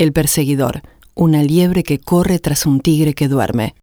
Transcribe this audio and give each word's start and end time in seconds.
El 0.00 0.14
perseguidor, 0.14 0.80
una 1.14 1.42
liebre 1.42 1.82
que 1.82 1.98
corre 1.98 2.38
tras 2.38 2.64
un 2.64 2.80
tigre 2.80 3.12
que 3.12 3.28
duerme. 3.28 3.74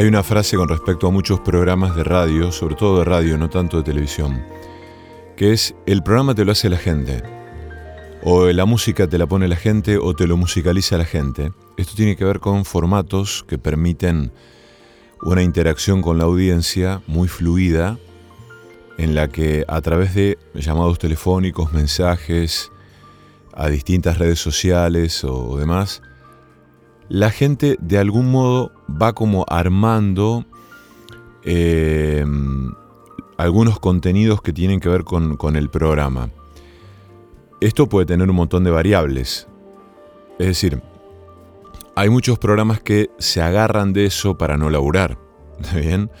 Hay 0.00 0.06
una 0.06 0.22
frase 0.22 0.56
con 0.56 0.66
respecto 0.66 1.08
a 1.08 1.10
muchos 1.10 1.40
programas 1.40 1.94
de 1.94 2.04
radio, 2.04 2.52
sobre 2.52 2.74
todo 2.74 3.00
de 3.00 3.04
radio, 3.04 3.36
no 3.36 3.50
tanto 3.50 3.76
de 3.76 3.82
televisión, 3.82 4.42
que 5.36 5.52
es 5.52 5.74
el 5.84 6.02
programa 6.02 6.34
te 6.34 6.46
lo 6.46 6.52
hace 6.52 6.70
la 6.70 6.78
gente. 6.78 7.22
O 8.22 8.46
la 8.46 8.64
música 8.64 9.06
te 9.08 9.18
la 9.18 9.26
pone 9.26 9.46
la 9.46 9.56
gente 9.56 9.98
o 9.98 10.14
te 10.14 10.26
lo 10.26 10.38
musicaliza 10.38 10.96
la 10.96 11.04
gente. 11.04 11.52
Esto 11.76 11.92
tiene 11.96 12.16
que 12.16 12.24
ver 12.24 12.40
con 12.40 12.64
formatos 12.64 13.44
que 13.46 13.58
permiten 13.58 14.32
una 15.20 15.42
interacción 15.42 16.00
con 16.00 16.16
la 16.16 16.24
audiencia 16.24 17.02
muy 17.06 17.28
fluida, 17.28 17.98
en 18.96 19.14
la 19.14 19.28
que 19.28 19.66
a 19.68 19.82
través 19.82 20.14
de 20.14 20.38
llamados 20.54 20.98
telefónicos, 20.98 21.74
mensajes, 21.74 22.72
a 23.52 23.68
distintas 23.68 24.16
redes 24.16 24.38
sociales 24.38 25.24
o 25.24 25.58
demás, 25.58 26.00
la 27.10 27.32
gente 27.32 27.76
de 27.80 27.98
algún 27.98 28.30
modo 28.30 28.70
va 28.88 29.14
como 29.14 29.44
armando 29.48 30.46
eh, 31.42 32.24
algunos 33.36 33.80
contenidos 33.80 34.40
que 34.42 34.52
tienen 34.52 34.78
que 34.78 34.88
ver 34.88 35.02
con, 35.02 35.36
con, 35.36 35.56
el 35.56 35.70
programa. 35.70 36.30
Esto 37.60 37.88
puede 37.88 38.06
tener 38.06 38.30
un 38.30 38.36
montón 38.36 38.62
de 38.62 38.70
variables. 38.70 39.48
Es 40.38 40.46
decir, 40.46 40.80
hay 41.96 42.08
muchos 42.10 42.38
programas 42.38 42.80
que 42.80 43.10
se 43.18 43.42
agarran 43.42 43.92
de 43.92 44.06
eso 44.06 44.38
para 44.38 44.56
no 44.56 44.70
laburar. 44.70 45.18
bien? 45.74 46.12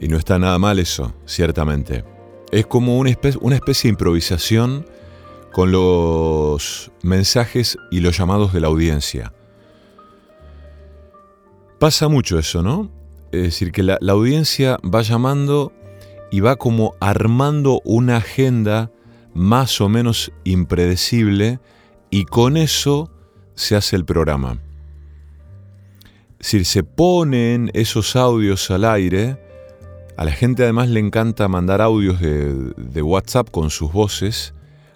Y 0.00 0.08
no 0.08 0.16
está 0.16 0.40
nada 0.40 0.58
mal 0.58 0.80
eso, 0.80 1.14
ciertamente. 1.24 2.04
Es 2.50 2.66
como 2.66 2.98
una 2.98 3.10
especie, 3.10 3.40
una 3.44 3.54
especie 3.54 3.88
de 3.88 3.92
improvisación 3.92 4.86
con 5.52 5.70
los 5.70 6.90
mensajes 7.02 7.78
y 7.92 8.00
los 8.00 8.18
llamados 8.18 8.52
de 8.52 8.60
la 8.60 8.66
audiencia. 8.66 9.32
Pasa 11.78 12.08
mucho 12.08 12.38
eso, 12.38 12.62
¿no? 12.62 12.90
Es 13.32 13.42
decir, 13.42 13.70
que 13.70 13.82
la, 13.82 13.98
audiencia 14.08 14.78
va 14.82 15.02
llamando 15.02 15.72
y 16.30 16.40
va 16.40 16.56
como 16.56 16.94
armando 17.00 17.82
una 17.84 18.16
agenda 18.16 18.90
más 19.34 19.80
o 19.82 19.88
menos 19.90 20.32
impredecible 20.44 21.60
y 22.10 22.24
con 22.24 22.56
eso 22.56 23.10
se 23.54 23.76
hace 23.76 23.94
el 23.96 24.06
programa. 24.06 24.58
Es 26.38 26.52
decir, 26.52 26.64
se 26.64 26.82
ponen 26.82 27.70
esos 27.74 28.16
audios 28.16 28.70
al 28.70 28.84
aire, 28.84 29.38
a 30.16 30.24
la 30.24 30.32
gente 30.32 30.62
además 30.62 30.88
le 30.88 31.00
encanta 31.00 31.46
mandar 31.46 31.82
audios 31.82 32.20
de, 32.20 32.54
de, 32.76 33.02
WhatsApp 33.02 33.50
con 33.50 33.68
sus 33.68 33.92
voces 33.92 34.54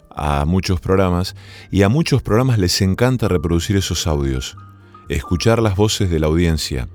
a 0.09 0.47
muchos 0.47 0.81
programas 0.81 1.37
y 1.71 1.83
a 1.83 1.91
muchos 1.91 2.23
programas 2.23 2.59
les 2.59 2.81
encanta 2.81 3.29
reproducir 3.29 3.77
esos 3.77 4.07
audios 4.07 4.57
escuchar 5.17 5.61
las 5.61 5.77
voces 5.77 6.11
de 6.11 6.21
la 6.21 6.29
audiencia. 6.29 6.89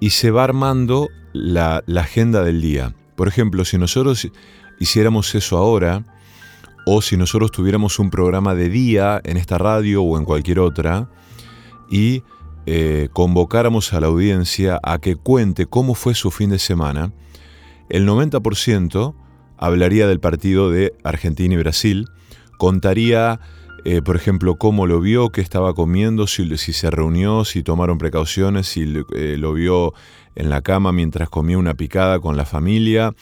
Y 0.00 0.10
se 0.10 0.30
va 0.30 0.44
armando 0.44 1.08
la, 1.32 1.82
agenda 1.96 2.42
del 2.42 2.60
día. 2.60 2.94
Por 3.16 3.28
ejemplo, 3.28 3.64
si 3.64 3.78
nosotros 3.78 4.28
hiciéramos 4.78 5.34
eso 5.34 5.58
ahora, 5.58 6.04
o 6.86 7.02
si 7.02 7.16
nosotros 7.16 7.50
tuviéramos 7.50 7.98
un 7.98 8.10
programa 8.10 8.54
de 8.54 8.68
día 8.68 9.20
en 9.24 9.36
esta 9.36 9.58
radio 9.58 10.02
o 10.02 10.18
en 10.18 10.24
cualquier 10.24 10.60
otra, 10.60 11.10
y 11.90 12.22
eh, 12.66 13.08
convocáramos 13.12 13.92
a 13.92 14.00
la 14.00 14.06
audiencia 14.06 14.78
a 14.82 14.98
que 14.98 15.16
cuente 15.16 15.66
cómo 15.66 15.94
fue 15.94 16.14
su 16.14 16.30
fin 16.30 16.50
de 16.50 16.58
semana, 16.58 17.12
el 17.88 18.06
90% 18.06 19.14
hablaría 19.56 20.06
del 20.06 20.20
partido 20.20 20.70
de 20.70 20.94
Argentina 21.02 21.54
y 21.54 21.58
Brasil, 21.58 22.06
contaría 22.58 23.40
eh, 23.88 24.02
por 24.02 24.16
ejemplo, 24.16 24.56
cómo 24.56 24.88
lo 24.88 25.00
vio, 25.00 25.30
qué 25.30 25.40
estaba 25.40 25.72
comiendo, 25.72 26.26
si, 26.26 26.56
se 26.56 26.90
reunió, 26.90 27.44
si 27.44 27.62
tomaron 27.62 27.98
precauciones, 27.98 28.66
si 28.66 28.82
eh, 29.14 29.36
lo 29.38 29.52
vio 29.52 29.94
en 30.34 30.50
la 30.50 30.60
cama 30.60 30.90
mientras 30.90 31.28
comía 31.28 31.56
una 31.56 31.74
picada 31.74 32.18
con 32.18 32.36
la 32.36 32.44
familia, 32.44 33.14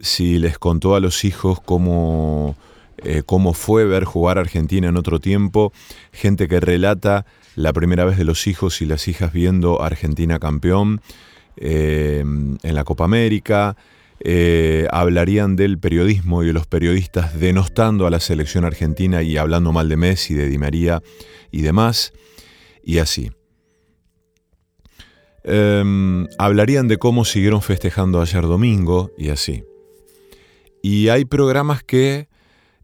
si 0.00 0.40
les 0.40 0.58
contó 0.58 0.96
a 0.96 1.00
los 1.00 1.24
hijos 1.24 1.60
cómo, 1.60 2.56
eh, 2.96 3.22
cómo 3.24 3.52
fue 3.52 3.84
ver 3.84 4.02
jugar 4.02 4.38
a 4.38 4.40
Argentina 4.40 4.88
en 4.88 4.96
otro 4.96 5.20
tiempo, 5.20 5.72
gente 6.10 6.48
que 6.48 6.58
relata 6.58 7.24
la 7.54 7.72
primera 7.72 8.04
vez 8.04 8.18
de 8.18 8.24
los 8.24 8.48
hijos 8.48 8.82
y 8.82 8.86
las 8.86 9.06
hijas 9.06 9.32
viendo 9.32 9.80
a 9.80 9.86
Argentina 9.86 10.40
campeón 10.40 11.02
en 11.56 12.58
la 12.62 12.82
Copa 12.82 13.04
América, 13.04 13.76
eh, 14.22 14.86
hablarían 14.90 15.56
del 15.56 15.78
periodismo 15.78 16.42
y 16.42 16.48
de 16.48 16.52
los 16.52 16.66
periodistas 16.66 17.38
denostando 17.40 18.06
a 18.06 18.10
la 18.10 18.20
selección 18.20 18.66
argentina 18.66 19.22
y 19.22 19.38
hablando 19.38 19.72
mal 19.72 19.88
de 19.88 19.96
Messi, 19.96 20.34
de 20.34 20.48
Di 20.48 20.58
María 20.58 21.02
y 21.50 21.62
demás, 21.62 22.12
y 22.84 22.98
así. 22.98 23.30
Em, 25.42 26.26
hablarían 26.38 26.86
de 26.86 26.98
cómo 26.98 27.24
siguieron 27.24 27.62
festejando 27.62 28.20
ayer 28.20 28.42
domingo 28.42 29.10
y 29.16 29.30
así. 29.30 29.64
Y 30.82 31.08
hay 31.08 31.24
programas 31.24 31.82
que 31.82 32.28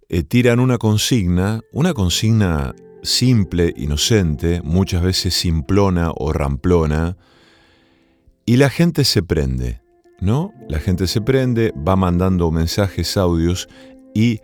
eh, 0.09 0.23
tiran 0.23 0.59
una 0.59 0.79
consigna, 0.79 1.61
una 1.71 1.93
consigna 1.93 2.75
simple, 3.03 3.75
inocente, 3.77 4.63
muchas 4.63 5.03
veces 5.03 5.35
simplona 5.35 6.13
o 6.17 6.33
ramplona, 6.33 7.19
y 8.47 8.57
la 8.57 8.71
gente 8.71 9.05
se 9.05 9.23
prende 9.23 9.86
¿no? 10.21 10.53
La 10.69 10.79
gente 10.79 11.07
se 11.07 11.21
prende, 11.21 11.73
va 11.77 11.97
mandando 11.97 12.51
mensajes, 12.51 13.17
audios 13.17 13.69
y 14.15 14.41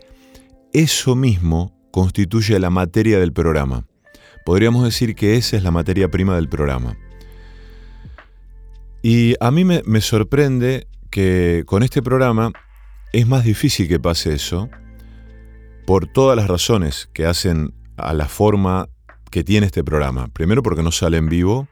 eso 0.73 1.15
mismo 1.15 1.75
constituye 1.91 2.59
la 2.59 2.69
materia 2.69 3.19
del 3.19 3.33
programa. 3.33 3.85
Podríamos 4.45 4.83
decir 4.83 5.15
que 5.15 5.37
esa 5.37 5.57
es 5.57 5.63
la 5.63 5.71
materia 5.71 6.09
prima 6.09 6.35
del 6.35 6.49
programa. 6.49 6.97
Y 9.01 9.35
a 9.39 9.51
mí 9.51 9.65
me, 9.65 9.81
me 9.85 10.01
sorprende 10.01 10.87
que 11.09 11.63
con 11.65 11.83
este 11.83 12.01
programa 12.01 12.51
es 13.11 13.27
más 13.27 13.43
difícil 13.43 13.87
que 13.87 13.99
pase 13.99 14.33
eso 14.33 14.69
por 15.85 16.07
todas 16.07 16.35
las 16.35 16.47
razones 16.47 17.09
que 17.13 17.25
hacen 17.25 17.73
a 17.97 18.13
la 18.13 18.27
forma 18.27 18.89
que 19.29 19.43
tiene 19.43 19.65
este 19.65 19.83
programa. 19.83 20.27
Primero 20.29 20.63
porque 20.63 20.83
no 20.83 20.91
sale 20.91 21.17
en 21.17 21.29
vivo, 21.29 21.67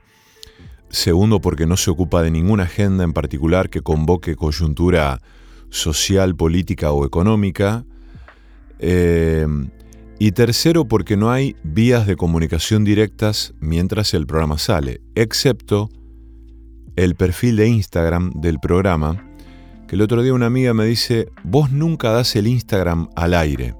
Segundo, 0.92 1.40
porque 1.40 1.66
no 1.66 1.78
se 1.78 1.90
ocupa 1.90 2.22
de 2.22 2.32
ninguna 2.32 2.64
agenda 2.64 3.06
en 3.06 3.14
particular 3.14 3.70
que 3.70 3.82
convoque 3.82 4.36
coyuntura 4.36 5.22
social, 5.70 6.36
política 6.36 6.92
o 6.92 7.06
económica. 7.06 7.86
Eh, 8.80 9.48
y 10.20 10.34
tercero, 10.34 10.86
porque 10.86 11.16
no 11.16 11.32
hay 11.32 11.56
vías 11.64 12.06
de 12.06 12.18
comunicación 12.18 12.84
directas 12.84 13.54
mientras 13.62 14.14
el 14.14 14.28
programa 14.28 14.58
sale, 14.58 15.00
excepto 15.16 15.90
el 16.98 17.16
perfil 17.16 17.56
de 17.56 17.70
Instagram 17.70 18.32
del 18.34 18.60
programa, 18.60 19.26
que 19.88 19.96
el 19.96 20.02
otro 20.02 20.22
día 20.22 20.34
una 20.34 20.48
amiga 20.48 20.74
me 20.74 20.86
dice, 20.86 21.30
vos 21.44 21.72
nunca 21.72 22.12
das 22.12 22.36
el 22.36 22.48
Instagram 22.48 23.10
al 23.16 23.34
aire. 23.34 23.76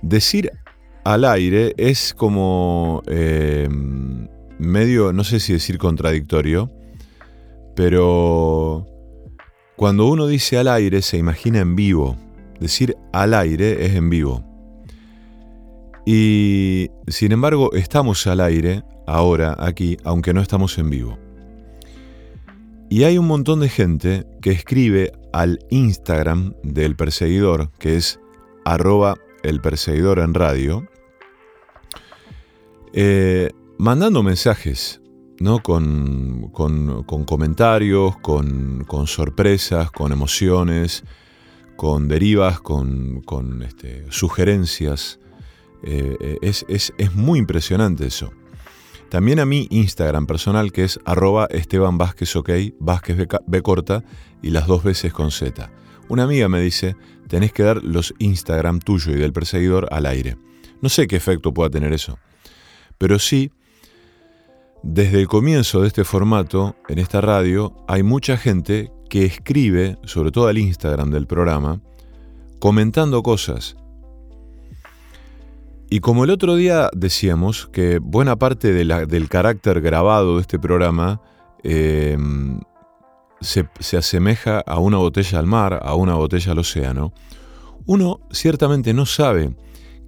Decir 0.00 0.50
al 1.04 1.26
aire 1.26 1.74
es 1.76 2.14
como... 2.14 3.02
Eh, 3.06 3.68
medio, 4.58 5.12
no 5.12 5.24
sé 5.24 5.40
si 5.40 5.52
decir 5.52 5.78
contradictorio, 5.78 6.70
pero 7.74 8.86
cuando 9.76 10.06
uno 10.06 10.26
dice 10.26 10.58
al 10.58 10.68
aire 10.68 11.02
se 11.02 11.18
imagina 11.18 11.60
en 11.60 11.74
vivo. 11.76 12.16
Decir 12.60 12.96
al 13.12 13.34
aire 13.34 13.84
es 13.84 13.94
en 13.94 14.08
vivo. 14.08 14.44
Y 16.06 16.90
sin 17.08 17.32
embargo 17.32 17.72
estamos 17.74 18.26
al 18.26 18.40
aire 18.40 18.82
ahora 19.06 19.56
aquí, 19.58 19.96
aunque 20.04 20.32
no 20.32 20.40
estamos 20.40 20.78
en 20.78 20.90
vivo. 20.90 21.18
Y 22.90 23.04
hay 23.04 23.18
un 23.18 23.26
montón 23.26 23.60
de 23.60 23.68
gente 23.68 24.24
que 24.40 24.50
escribe 24.50 25.12
al 25.32 25.58
Instagram 25.70 26.54
del 26.62 26.94
perseguidor, 26.94 27.70
que 27.78 27.96
es 27.96 28.20
arroba 28.64 29.16
el 29.42 29.60
perseguidor 29.60 30.20
en 30.20 30.34
radio, 30.34 30.86
eh, 32.92 33.50
mandando 33.78 34.22
mensajes, 34.22 35.00
¿no? 35.38 35.62
Con, 35.62 36.52
comentarios, 37.26 38.16
con, 38.18 39.06
sorpresas, 39.06 39.90
con 39.90 40.12
emociones, 40.12 41.04
con 41.76 42.08
derivas, 42.08 42.60
con, 42.60 43.62
este, 43.66 44.06
sugerencias. 44.10 45.18
Eh, 45.82 46.16
eh, 46.20 46.38
es, 46.40 46.64
es, 46.68 47.14
muy 47.14 47.38
impresionante 47.38 48.06
eso. 48.06 48.32
También 49.10 49.38
a 49.38 49.44
mi 49.44 49.68
Instagram 49.70 50.26
personal 50.26 50.72
que 50.72 50.84
es 50.84 50.98
arroba 51.04 51.46
Esteban 51.50 51.98
Vázquez 51.98 52.34
B, 53.46 53.62
corta 53.62 54.02
y 54.42 54.50
las 54.50 54.66
dos 54.66 54.82
veces 54.82 55.12
con 55.12 55.30
Z. 55.30 55.70
Una 56.08 56.24
amiga 56.24 56.48
me 56.48 56.60
dice, 56.60 56.96
tenés 57.28 57.52
que 57.52 57.62
dar 57.62 57.82
los 57.84 58.14
Instagram 58.18 58.80
tuyo 58.80 59.12
y 59.12 59.16
del 59.16 59.32
perseguidor 59.32 59.88
al 59.92 60.06
aire. 60.06 60.36
No 60.80 60.88
sé 60.88 61.06
qué 61.06 61.16
efecto 61.16 61.54
pueda 61.54 61.70
tener 61.70 61.92
eso, 61.92 62.18
pero 62.98 63.18
sí 63.18 63.52
desde 64.86 65.18
el 65.18 65.28
comienzo 65.28 65.80
de 65.80 65.88
este 65.88 66.04
formato, 66.04 66.76
en 66.88 66.98
esta 66.98 67.22
radio, 67.22 67.74
hay 67.88 68.02
mucha 68.02 68.36
gente 68.36 68.92
que 69.08 69.24
escribe, 69.24 69.96
sobre 70.04 70.30
todo 70.30 70.46
al 70.46 70.58
Instagram 70.58 71.10
del 71.10 71.26
programa, 71.26 71.80
comentando 72.58 73.22
cosas. 73.22 73.76
Y 75.88 76.00
como 76.00 76.24
el 76.24 76.30
otro 76.30 76.54
día 76.54 76.90
decíamos 76.94 77.66
que 77.72 77.98
buena 77.98 78.36
parte 78.36 78.74
del 78.74 79.28
carácter 79.30 79.80
grabado 79.80 80.36
de 80.36 80.42
este 80.42 80.58
programa 80.58 81.22
eh, 81.62 82.18
se, 83.40 83.96
asemeja 83.96 84.60
a 84.60 84.78
una 84.80 84.98
botella 84.98 85.38
al 85.38 85.46
mar, 85.46 85.80
a 85.82 85.94
una 85.94 86.14
botella 86.14 86.52
al 86.52 86.58
océano, 86.58 87.14
uno 87.86 88.20
ciertamente 88.30 88.92
no 88.92 89.06
sabe 89.06 89.56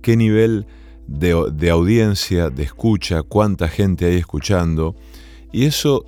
qué 0.02 0.18
nivel 0.18 0.66
de, 1.06 1.70
audiencia, 1.70 2.50
de 2.50 2.64
escucha, 2.64 3.22
cuánta 3.22 3.68
gente 3.68 4.06
hay 4.06 4.16
escuchando, 4.16 4.96
y 5.52 5.64
eso 5.66 6.04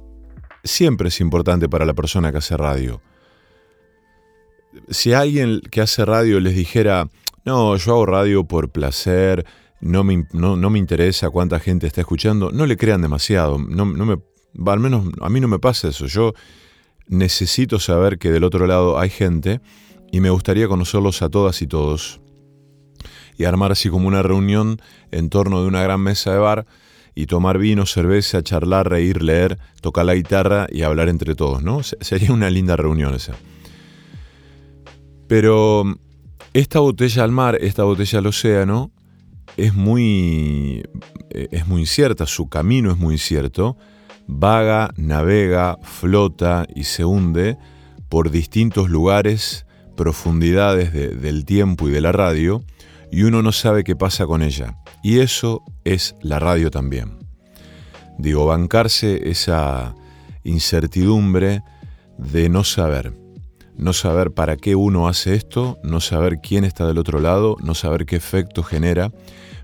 siempre 0.64 1.08
es 1.08 1.20
importante 1.20 1.68
para 1.68 1.84
la 1.84 1.94
persona 1.94 2.32
que 2.32 2.38
hace 2.38 2.56
radio. 2.56 3.00
Si 4.90 5.12
alguien 5.12 5.60
que 5.70 5.80
hace 5.80 6.04
radio 6.04 6.40
les 6.40 6.54
dijera, 6.54 7.08
no, 7.44 7.76
yo 7.76 7.92
hago 7.92 8.06
radio 8.06 8.44
por 8.44 8.70
placer, 8.70 9.46
no 9.80 10.04
me, 10.04 10.26
no, 10.32 10.56
me 10.56 10.78
interesa 10.78 11.30
cuánta 11.30 11.60
gente 11.60 11.86
está 11.86 12.00
escuchando, 12.00 12.50
no 12.50 12.66
le 12.66 12.76
crean 12.76 13.00
demasiado, 13.00 13.58
no, 13.58 13.84
no 13.86 14.04
me, 14.04 14.18
al 14.70 14.80
menos 14.80 15.06
a 15.20 15.28
mí 15.28 15.40
no 15.40 15.48
me 15.48 15.58
pasa 15.58 15.88
eso, 15.88 16.06
yo 16.06 16.34
necesito 17.06 17.78
saber 17.78 18.18
que 18.18 18.30
del 18.30 18.44
otro 18.44 18.66
lado 18.66 18.98
hay 18.98 19.08
gente 19.08 19.60
y 20.10 20.20
me 20.20 20.30
gustaría 20.30 20.68
conocerlos 20.68 21.22
a 21.22 21.28
todas 21.28 21.62
y 21.62 21.66
todos 21.66 22.20
y 23.38 23.44
armar 23.44 23.72
así 23.72 23.88
como 23.88 24.08
una 24.08 24.22
reunión 24.22 24.82
en 25.12 25.30
torno 25.30 25.62
de 25.62 25.68
una 25.68 25.82
gran 25.82 26.00
mesa 26.00 26.32
de 26.32 26.38
bar 26.38 26.66
y 27.14 27.26
tomar 27.26 27.58
vino, 27.58 27.86
cerveza, 27.86 28.42
charlar, 28.42 28.90
reír, 28.90 29.22
leer, 29.22 29.58
tocar 29.80 30.04
la 30.04 30.14
guitarra 30.14 30.66
y 30.70 30.82
hablar 30.82 31.08
entre 31.08 31.34
todos, 31.34 31.62
¿no? 31.62 31.82
Sería 31.82 32.32
una 32.32 32.50
linda 32.50 32.76
reunión 32.76 33.14
esa. 33.14 33.34
Pero 35.26 35.84
esta 36.52 36.80
botella 36.80 37.24
al 37.24 37.32
mar, 37.32 37.56
esta 37.60 37.84
botella 37.84 38.18
al 38.18 38.26
océano, 38.26 38.90
es 39.56 39.74
muy, 39.74 40.82
eh, 41.30 41.48
es 41.50 41.66
muy 41.66 41.82
incierta, 41.82 42.26
su 42.26 42.48
camino 42.48 42.90
es 42.90 42.98
muy 42.98 43.14
incierto, 43.14 43.76
vaga, 44.26 44.90
navega, 44.96 45.78
flota 45.82 46.66
y 46.74 46.84
se 46.84 47.04
hunde 47.04 47.56
por 48.08 48.30
distintos 48.30 48.88
lugares, 48.88 49.66
profundidades 49.96 50.92
del 50.92 51.44
tiempo 51.44 51.88
y 51.88 51.90
de 51.90 52.00
la 52.00 52.12
radio, 52.12 52.62
y 53.10 53.22
uno 53.22 53.42
no 53.42 53.52
sabe 53.52 53.84
qué 53.84 53.96
pasa 53.96 54.26
con 54.26 54.42
ella. 54.42 54.76
Y 55.02 55.20
eso 55.20 55.62
es 55.84 56.14
la 56.22 56.38
radio 56.38 56.70
también. 56.70 57.18
Digo, 58.18 58.46
bancarse 58.46 59.30
esa 59.30 59.94
incertidumbre 60.44 61.62
de 62.18 62.48
no 62.48 62.64
saber. 62.64 63.12
No 63.76 63.92
saber 63.92 64.32
para 64.32 64.56
qué 64.56 64.74
uno 64.74 65.06
hace 65.06 65.34
esto, 65.34 65.78
no 65.84 66.00
saber 66.00 66.40
quién 66.42 66.64
está 66.64 66.86
del 66.86 66.98
otro 66.98 67.20
lado, 67.20 67.56
no 67.62 67.74
saber 67.74 68.06
qué 68.06 68.16
efecto 68.16 68.64
genera. 68.64 69.12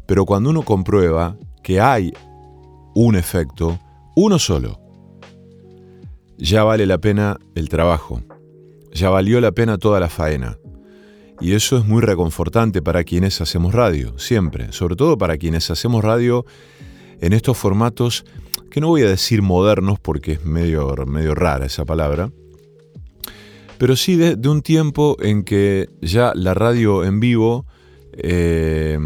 Pero 0.07 0.25
cuando 0.25 0.51
uno 0.51 0.63
comprueba 0.63 1.37
que 1.63 1.81
hay 1.81 2.13
un 2.95 3.17
efecto, 3.17 3.79
uno 4.15 4.39
solo, 4.39 4.81
ya 6.39 6.63
vale 6.63 6.87
la 6.87 6.99
pena 6.99 7.39
el 7.57 7.69
trabajo, 7.69 8.23
ya 8.93 9.11
valió 9.11 9.41
la 9.41 9.51
pena 9.51 9.79
toda 9.79 9.99
la 9.99 10.09
faena. 10.09 10.59
Y 11.45 11.53
eso 11.53 11.77
es 11.77 11.85
muy 11.85 12.01
reconfortante 12.01 12.81
para 12.81 13.05
quienes 13.05 13.43
hacemos 13.43 13.75
radio, 13.75 14.19
siempre, 14.19 14.73
sobre 14.73 14.97
todo 14.97 15.19
para 15.19 15.37
quienes 15.37 15.71
hacemos 15.71 16.03
radio 16.03 16.47
en 17.21 17.35
estos 17.35 17.59
formatos 17.59 18.25
que 18.71 18.81
no 18.81 18.89
voy 18.89 19.03
a 19.03 19.09
decir 19.09 19.43
modernos 19.43 20.01
porque 20.01 20.33
es 20.33 20.45
medio, 20.47 20.95
medio 21.07 21.35
rara 21.35 21.67
esa 21.67 21.85
palabra, 21.85 22.31
pero 23.77 23.95
sí 23.95 24.17
de, 24.17 24.49
un 24.49 24.63
tiempo 24.63 25.19
en 25.21 25.45
que 25.45 25.91
ya 26.01 26.33
la 26.35 26.55
radio 26.55 27.05
en 27.05 27.21
vivo 27.21 27.67
eh, 28.15 28.99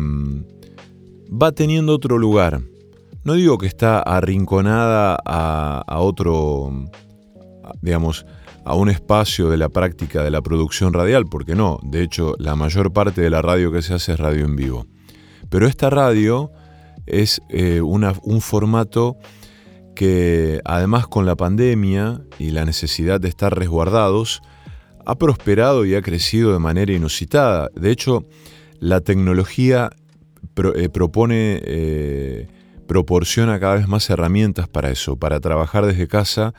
va 1.28 1.50
teniendo 1.50 1.92
otro 1.92 2.18
lugar. 2.18 2.60
No 3.24 3.32
digo 3.32 3.58
que 3.58 3.66
está 3.66 3.98
arrinconada 3.98 5.18
a, 5.24 5.82
a 5.84 5.98
otro, 5.98 6.88
digamos, 7.82 8.24
a 8.68 8.74
un 8.74 8.90
espacio 8.90 9.48
de 9.48 9.56
la 9.56 9.70
práctica 9.70 10.22
de 10.22 10.30
la 10.30 10.42
producción 10.42 10.92
radial, 10.92 11.24
porque 11.24 11.54
no, 11.54 11.78
de 11.82 12.02
hecho 12.02 12.34
la 12.38 12.54
mayor 12.54 12.92
parte 12.92 13.22
de 13.22 13.30
la 13.30 13.40
radio 13.40 13.72
que 13.72 13.80
se 13.80 13.94
hace 13.94 14.12
es 14.12 14.20
radio 14.20 14.44
en 14.44 14.56
vivo. 14.56 14.86
Pero 15.48 15.66
esta 15.66 15.88
radio 15.88 16.52
es 17.06 17.40
eh, 17.48 17.80
un 17.80 18.40
formato 18.42 19.16
que 19.96 20.60
además 20.66 21.06
con 21.06 21.24
la 21.24 21.34
pandemia 21.34 22.20
y 22.38 22.50
la 22.50 22.66
necesidad 22.66 23.22
de 23.22 23.28
estar 23.28 23.58
resguardados, 23.58 24.42
ha 25.06 25.14
prosperado 25.14 25.86
y 25.86 25.94
ha 25.94 26.02
crecido 26.02 26.52
de 26.52 26.58
manera 26.58 26.92
inusitada. 26.92 27.70
De 27.74 27.90
hecho, 27.90 28.26
la 28.80 29.00
tecnología 29.00 29.88
eh, 30.74 30.90
propone, 30.90 31.62
eh, 31.64 32.48
proporciona 32.86 33.58
cada 33.58 33.76
vez 33.76 33.88
más 33.88 34.10
herramientas 34.10 34.68
para 34.68 34.90
eso, 34.90 35.16
para 35.16 35.40
trabajar 35.40 35.86
desde 35.86 36.06
casa 36.06 36.52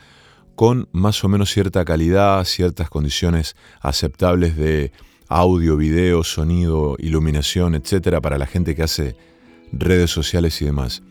con 0.59 0.89
más 0.91 1.23
o 1.23 1.29
menos 1.29 1.51
cierta 1.51 1.85
calidad, 1.85 2.43
ciertas 2.43 2.89
condiciones 2.89 3.55
aceptables 3.79 4.57
de 4.57 4.91
audio, 5.29 5.77
video, 5.77 6.21
sonido, 6.25 6.97
iluminación, 6.99 7.75
etcétera, 7.75 8.19
para 8.19 8.37
la 8.37 8.45
gente 8.45 8.75
que 8.75 8.83
hace 8.83 9.15
redes 9.71 10.11
sociales 10.11 10.61
y 10.61 10.65
demás. 10.65 11.01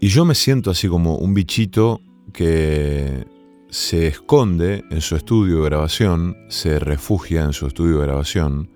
Y 0.00 0.06
yo 0.06 0.24
me 0.24 0.36
siento 0.36 0.70
así 0.70 0.86
como 0.86 1.16
un 1.16 1.34
bichito 1.34 2.00
que 2.32 3.26
se 3.68 4.06
esconde 4.06 4.84
en 4.92 5.00
su 5.00 5.16
estudio 5.16 5.56
de 5.56 5.64
grabación, 5.64 6.36
se 6.48 6.78
refugia 6.78 7.42
en 7.42 7.52
su 7.52 7.66
estudio 7.66 7.98
de 7.98 8.06
grabación 8.06 8.70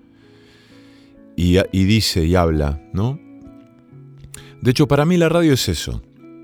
y, 1.37 1.59
y 1.71 1.85
dice 1.85 2.25
y 2.25 2.35
habla, 2.35 2.81
¿no? 2.91 3.17
De 4.61 4.71
hecho, 4.71 4.85
para 4.89 5.05
mí 5.05 5.15
la 5.15 5.29
radio 5.29 5.53
es 5.53 5.69
eso. 5.69 6.01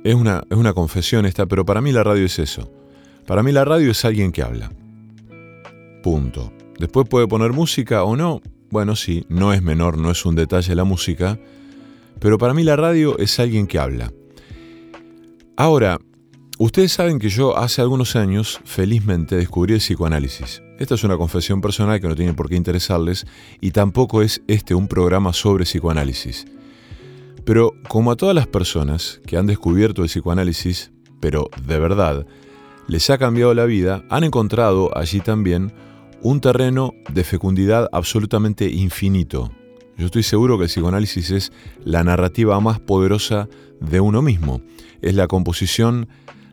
Es 0.08 0.16
una, 0.16 0.42
es 0.50 0.56
una 0.56 0.72
confesión 0.72 1.26
esta, 1.26 1.48
pero 1.48 1.66
para 1.66 1.82
mí 1.82 1.92
la 1.92 2.02
radio 2.02 2.24
es 2.24 2.40
eso. 2.40 2.72
Para 3.26 3.44
mí 3.44 3.52
la 3.52 3.66
radio 3.66 3.92
es 3.92 4.06
alguien 4.06 4.32
que 4.32 4.42
habla. 4.42 4.72
Punto. 6.02 6.54
Después 6.80 7.10
puede 7.10 7.28
poner 7.28 7.52
música 7.52 8.06
o 8.06 8.16
no. 8.16 8.42
Bueno, 8.70 8.96
sí, 8.96 9.26
no 9.28 9.52
es 9.52 9.62
menor, 9.62 9.98
no 9.98 10.10
es 10.10 10.26
un 10.26 10.36
detalle 10.36 10.76
la 10.76 10.86
música. 10.86 11.38
Pero 12.22 12.38
para 12.38 12.54
mí 12.54 12.64
la 12.64 12.78
radio 12.78 13.18
es 13.18 13.38
alguien 13.38 13.68
que 13.68 13.80
habla. 13.80 14.14
Ahora, 15.58 16.00
ustedes 16.58 16.94
saben 16.94 17.20
que 17.20 17.28
yo 17.28 17.58
hace 17.58 17.82
algunos 17.82 18.16
años 18.16 18.62
felizmente 18.64 19.36
descubrí 19.36 19.74
el 19.74 19.82
psicoanálisis. 19.82 20.64
Esta 20.80 20.96
es 20.96 21.04
una 21.04 21.18
confesión 21.18 21.60
personal 21.60 22.00
que 22.00 22.08
no 22.08 22.16
tiene 22.16 22.34
por 22.34 22.48
qué 22.48 22.56
interesarles 22.56 23.26
y 23.60 23.72
tampoco 23.72 24.22
es 24.22 24.42
este 24.48 24.74
un 24.74 24.88
programa 24.88 25.34
sobre 25.34 25.66
psicoanálisis. 25.66 26.46
Pero 27.48 27.72
como 27.88 28.12
a 28.12 28.18
todas 28.18 28.36
las 28.36 28.46
personas 28.46 29.22
que 29.26 29.38
han 29.38 29.46
descubierto 29.46 30.02
el 30.04 30.10
psicoanálisis, 30.10 30.92
pero 31.22 31.50
de 31.66 31.80
verdad, 31.80 32.28
les 32.90 33.10
ha 33.10 33.18
cambiado 33.18 33.54
la 33.54 33.64
vida, 33.64 34.04
han 34.10 34.26
encontrado 34.26 34.92
allí 34.98 35.22
también 35.22 35.72
un 36.22 36.42
terreno 36.42 36.94
de 37.10 37.24
fecundidad 37.24 37.88
absolutamente 37.94 38.70
infinito. 38.70 39.50
Yo 39.98 40.08
estoy 40.08 40.24
seguro 40.24 40.58
que 40.58 40.66
el 40.66 40.70
psicoanálisis 40.70 41.32
es 41.32 41.54
la 41.86 42.04
narrativa 42.04 42.60
más 42.60 42.82
poderosa 42.82 43.48
de 43.80 44.02
uno 44.02 44.22
mismo. 44.22 44.60
Es 45.02 45.16
la 45.16 45.28
composición 45.28 46.10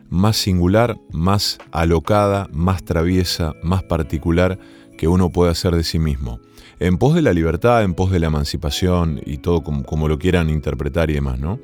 más 0.09 0.37
singular, 0.37 0.97
más 1.11 1.57
alocada, 1.73 2.47
más 2.53 2.85
traviesa, 2.85 3.51
más 3.63 3.83
particular 3.83 4.57
que 4.97 5.09
uno 5.09 5.29
puede 5.29 5.51
hacer 5.51 5.75
de 5.75 5.83
sí 5.83 5.99
mismo 5.99 6.39
en 6.79 6.97
pos 6.97 7.15
de 7.15 7.21
la 7.21 7.33
libertad, 7.33 7.83
en 7.83 7.93
pos 7.93 8.11
de 8.11 8.19
la 8.19 8.27
emancipación 8.27 9.21
y 9.25 9.37
todo 9.37 9.63
como, 9.63 10.07
lo 10.07 10.19
quieran 10.19 10.49
interpretar 10.49 11.09
y 11.09 11.13
demás, 11.13 11.39
¿no? 11.39 11.59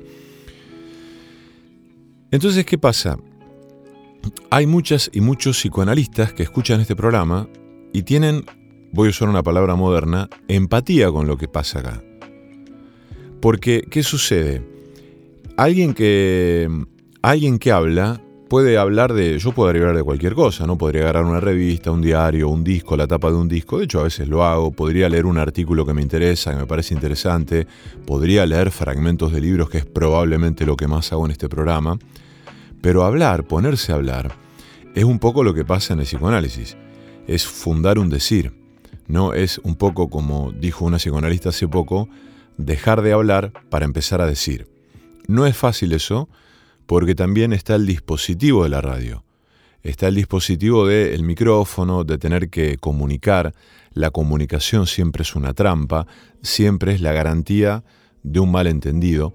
Entonces, 2.30 2.64
¿qué 2.64 2.78
pasa? 2.78 3.18
Hay 4.50 4.66
muchas 4.66 5.10
y 5.12 5.20
muchos 5.20 5.58
psicoanalistas 5.58 6.32
que 6.32 6.42
escuchan 6.42 6.80
este 6.80 6.96
programa 6.96 7.48
y 7.92 8.02
tienen, 8.02 8.44
voy 8.92 9.08
a 9.08 9.10
usar 9.10 9.28
una 9.28 9.42
palabra 9.42 9.74
moderna, 9.74 10.28
empatía 10.48 11.10
con 11.10 11.26
lo 11.26 11.36
que 11.36 11.48
pasa 11.48 11.80
acá. 11.80 12.02
Porque, 13.40 13.82
¿qué 13.90 14.02
sucede? 14.02 14.66
Alguien 15.56 15.92
que, 15.92 16.70
alguien 17.20 17.58
que 17.58 17.72
habla 17.72 18.22
puede 18.52 18.76
hablar 18.76 19.14
de, 19.14 19.38
yo 19.38 19.52
puedo 19.52 19.70
hablar 19.70 19.96
de 19.96 20.02
cualquier 20.02 20.34
cosa, 20.34 20.66
¿no? 20.66 20.76
Podría 20.76 21.04
agarrar 21.04 21.24
una 21.24 21.40
revista, 21.40 21.90
un 21.90 22.02
diario, 22.02 22.50
un 22.50 22.62
disco, 22.62 22.98
la 22.98 23.06
tapa 23.06 23.30
de 23.30 23.36
un 23.36 23.48
disco, 23.48 23.78
de 23.78 23.86
hecho 23.86 24.00
a 24.00 24.02
veces 24.02 24.28
lo 24.28 24.44
hago, 24.44 24.72
podría 24.72 25.08
leer 25.08 25.24
un 25.24 25.38
artículo 25.38 25.86
que 25.86 25.94
me 25.94 26.02
interesa, 26.02 26.50
que 26.50 26.58
me 26.58 26.66
parece 26.66 26.92
interesante, 26.92 27.66
podría 28.04 28.44
leer 28.44 28.70
fragmentos 28.70 29.32
de 29.32 29.40
libros, 29.40 29.70
que 29.70 29.78
es 29.78 29.86
probablemente 29.86 30.66
lo 30.66 30.76
que 30.76 30.86
más 30.86 31.10
hago 31.14 31.24
en 31.24 31.30
este 31.30 31.48
programa, 31.48 31.98
pero 32.82 33.04
hablar, 33.04 33.44
ponerse 33.44 33.90
a 33.90 33.94
hablar, 33.94 34.34
es 34.94 35.04
un 35.04 35.18
poco 35.18 35.44
lo 35.44 35.54
que 35.54 35.64
pasa 35.64 35.94
en 35.94 36.00
el 36.00 36.04
psicoanálisis, 36.04 36.76
es 37.26 37.46
fundar 37.46 37.98
un 37.98 38.10
decir, 38.10 38.52
¿no? 39.08 39.32
Es 39.32 39.62
un 39.64 39.76
poco 39.76 40.10
como 40.10 40.52
dijo 40.52 40.84
una 40.84 40.98
psicoanalista 40.98 41.48
hace 41.48 41.68
poco, 41.68 42.06
dejar 42.58 43.00
de 43.00 43.14
hablar 43.14 43.50
para 43.70 43.86
empezar 43.86 44.20
a 44.20 44.26
decir. 44.26 44.66
No 45.26 45.46
es 45.46 45.56
fácil 45.56 45.94
eso, 45.94 46.28
porque 46.86 47.14
también 47.14 47.52
está 47.52 47.74
el 47.74 47.86
dispositivo 47.86 48.64
de 48.64 48.70
la 48.70 48.80
radio. 48.80 49.24
Está 49.82 50.08
el 50.08 50.14
dispositivo 50.14 50.86
del 50.86 51.22
micrófono, 51.24 52.04
de 52.04 52.18
tener 52.18 52.50
que 52.50 52.76
comunicar. 52.78 53.54
La 53.92 54.10
comunicación 54.10 54.86
siempre 54.86 55.22
es 55.22 55.34
una 55.34 55.54
trampa, 55.54 56.06
siempre 56.42 56.94
es 56.94 57.00
la 57.00 57.12
garantía 57.12 57.82
de 58.22 58.40
un 58.40 58.52
malentendido. 58.52 59.34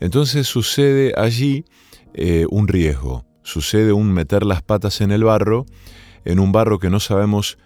Entonces 0.00 0.46
sucede 0.46 1.14
allí 1.16 1.64
eh, 2.14 2.46
un 2.50 2.68
riesgo. 2.68 3.24
sucede 3.42 3.92
un 3.92 4.12
meter 4.12 4.44
las 4.44 4.62
patas 4.62 5.00
en 5.02 5.10
el 5.12 5.22
barro, 5.22 5.66
en 6.24 6.38
un 6.38 6.50
barro 6.50 6.78
que 6.78 6.88
no 6.88 6.98
sabemos 6.98 7.58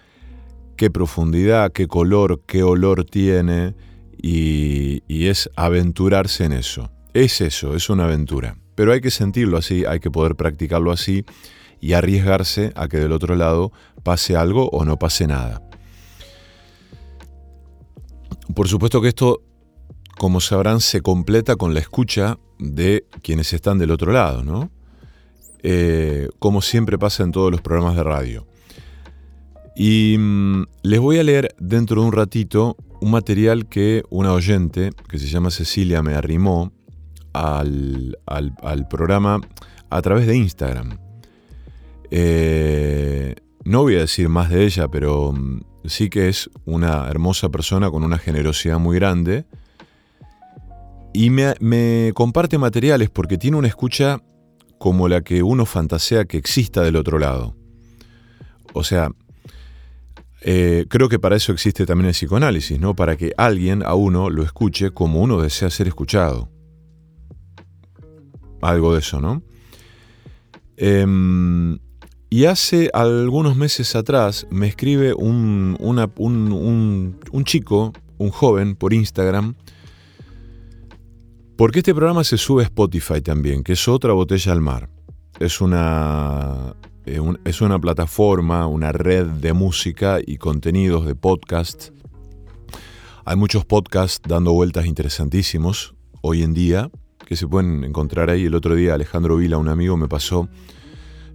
qué 0.77 0.91
profundidad, 0.91 1.73
qué 1.73 1.87
color, 1.87 2.43
qué 2.47 2.63
olor 2.63 3.05
tiene, 3.05 3.75
y, 4.21 5.03
es 5.27 5.51
aventurarse 5.57 6.45
en 6.45 6.53
eso. 6.53 6.91
Es 7.15 7.41
eso, 7.41 7.75
es 7.75 7.91
una 7.91 8.05
aventura. 8.05 8.57
Pero 8.79 8.93
hay 8.93 9.01
que 9.01 9.11
sentirlo 9.11 9.59
así, 9.59 9.85
hay 9.85 9.99
que 9.99 10.09
poder 10.09 10.37
practicarlo 10.37 10.93
así 10.93 11.25
y 11.81 11.95
arriesgarse 11.95 12.73
a 12.77 12.87
que 12.87 12.99
del 12.99 13.11
otro 13.11 13.35
lado 13.35 13.73
pase 14.05 14.37
algo 14.37 14.69
o 14.71 14.85
no 14.85 15.01
pase 15.01 15.27
nada. 15.27 15.69
Por 18.55 18.69
supuesto 18.69 19.01
que 19.01 19.09
esto, 19.09 19.43
como 20.17 20.41
sabrán, 20.41 20.79
se 20.79 21.01
completa 21.01 21.57
con 21.57 21.75
la 21.75 21.81
escucha 21.81 22.39
de 22.61 23.05
quienes 23.21 23.53
están 23.53 23.79
del 23.79 23.91
otro 23.91 24.13
lado, 24.13 24.45
¿no? 24.45 24.71
Eh, 25.65 26.29
como 26.39 26.63
siempre 26.63 26.99
pasa 26.99 27.25
en 27.25 27.33
todos 27.33 27.51
los 27.51 27.61
programas 27.61 27.97
de 27.97 28.05
radio. 28.05 28.47
Y 29.75 30.15
mm, 30.21 30.67
les 30.85 31.01
voy 31.01 31.19
a 31.19 31.25
leer 31.25 31.53
dentro 31.59 32.01
de 32.01 32.07
un 32.07 32.13
ratito 32.13 32.77
un 33.01 33.11
material 33.11 33.67
que 33.69 34.05
una 34.09 34.33
oyente, 34.33 34.93
que 35.09 35.19
se 35.19 35.27
llama 35.27 35.51
Cecilia, 35.51 36.01
me 36.01 36.15
arrimó 36.15 36.78
al, 37.39 38.89
programa 38.89 39.41
a 39.91 40.03
través 40.03 40.27
de 40.27 40.37
Instagram. 40.37 40.99
Eh, 42.11 43.35
no 43.65 43.83
voy 43.83 43.97
a 43.97 44.01
decir 44.01 44.29
más 44.29 44.51
de 44.51 44.65
ella, 44.65 44.89
pero 44.89 45.33
mm, 45.33 45.61
sí 45.85 46.09
que 46.09 46.29
es 46.29 46.51
una 46.65 47.09
hermosa 47.09 47.49
persona 47.51 47.91
con 47.91 48.05
una 48.05 48.19
generosidad 48.19 48.79
muy 48.79 48.97
grande. 48.97 49.45
Y 51.13 51.31
me, 51.31 51.55
me, 51.61 52.13
comparte 52.15 52.59
materiales 52.59 53.11
porque 53.11 53.39
tiene 53.39 53.57
una 53.57 53.69
escucha 53.69 54.23
como 54.79 55.09
la 55.09 55.23
que 55.23 55.43
uno 55.43 55.67
fantasea 55.67 56.27
que 56.27 56.37
exista 56.37 56.83
del 56.83 56.97
otro 56.97 57.19
lado. 57.19 57.57
O 58.75 58.85
sea, 58.85 59.11
eh, 60.43 60.87
creo 60.89 61.09
que 61.09 61.19
para 61.19 61.37
eso 61.37 61.53
existe 61.53 61.85
también 61.85 62.07
el 62.07 62.13
psicoanálisis, 62.13 62.79
¿no? 62.79 62.95
Para 62.95 63.17
que 63.17 63.33
alguien 63.37 63.83
a 63.83 63.95
uno 63.95 64.31
lo 64.31 64.45
escuche 64.45 64.93
como 64.93 65.21
uno 65.21 65.41
desea 65.41 65.71
ser 65.71 65.89
escuchado. 65.89 66.49
Algo 68.61 68.95
de 68.95 69.01
eso, 69.01 69.21
¿no? 69.21 69.43
Em, 70.77 71.79
y 72.31 72.45
hace 72.45 72.91
algunos 72.93 73.57
meses 73.57 73.97
atrás 73.97 74.47
me 74.51 74.69
escribe 74.69 75.15
un, 75.15 75.77
un, 75.81 77.45
chico, 77.45 77.93
un 78.19 78.31
joven, 78.31 78.77
por 78.77 78.93
Instagram, 78.93 79.55
porque 81.57 81.81
este 81.81 81.95
programa 81.95 82.23
se 82.23 82.37
sube 82.37 82.63
a 82.63 82.67
Spotify 82.67 83.21
también, 83.21 83.65
que 83.65 83.73
es 83.73 83.89
otra 83.89 84.13
botella 84.13 84.53
al 84.53 84.61
mar. 84.61 84.89
Es 85.41 85.61
una 85.61 86.77
eh, 87.07 87.21
es 87.45 87.61
una 87.63 87.79
plataforma, 87.79 88.67
una 88.67 88.93
red 88.93 89.27
de 89.27 89.55
música 89.55 90.19
y 90.25 90.37
contenidos 90.37 91.07
de 91.07 91.15
podcast. 91.15 91.91
Hay 93.25 93.37
muchos 93.37 93.65
podcasts 93.65 94.21
dando 94.29 94.53
vueltas 94.53 94.87
interesantísimos 94.87 95.95
hoy 96.21 96.43
en 96.43 96.53
día 96.53 96.91
que 97.29 97.37
se 97.37 97.47
pueden 97.47 97.85
encontrar 97.85 98.31
ahí. 98.31 98.47
El 98.47 98.55
otro 98.55 98.75
día 98.75 98.95
Alejandro 98.95 99.37
Vila, 99.37 99.59
un 99.59 99.69
amigo, 99.69 99.99
me 99.99 100.09
pasó 100.09 100.49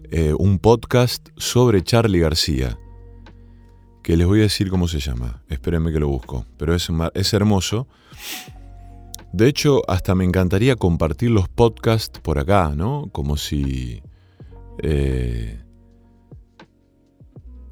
eh, 0.09 0.33
un 0.35 0.57
podcast 0.57 1.29
sobre 1.37 1.83
Charlie 1.83 2.17
García, 2.17 2.79
que 4.01 4.17
les 4.17 4.25
voy 4.25 4.39
a 4.39 4.43
decir 4.43 4.71
cómo 4.71 4.87
se 4.87 4.99
llama. 4.99 5.43
Espérenme 5.49 5.91
que 5.91 5.99
lo 5.99 6.07
busco, 6.07 6.47
pero 6.57 6.73
es, 6.73 6.89
es 7.13 7.33
hermoso. 7.35 7.87
De 9.33 9.47
hecho, 9.47 9.87
hasta 9.87 10.15
me 10.15 10.25
encantaría 10.25 10.75
compartir 10.77 11.29
los 11.29 11.47
podcasts 11.47 12.19
por 12.19 12.39
acá, 12.39 12.73
¿no? 12.75 13.09
Como 13.11 13.37
si... 13.37 14.01
Eh, 14.81 15.59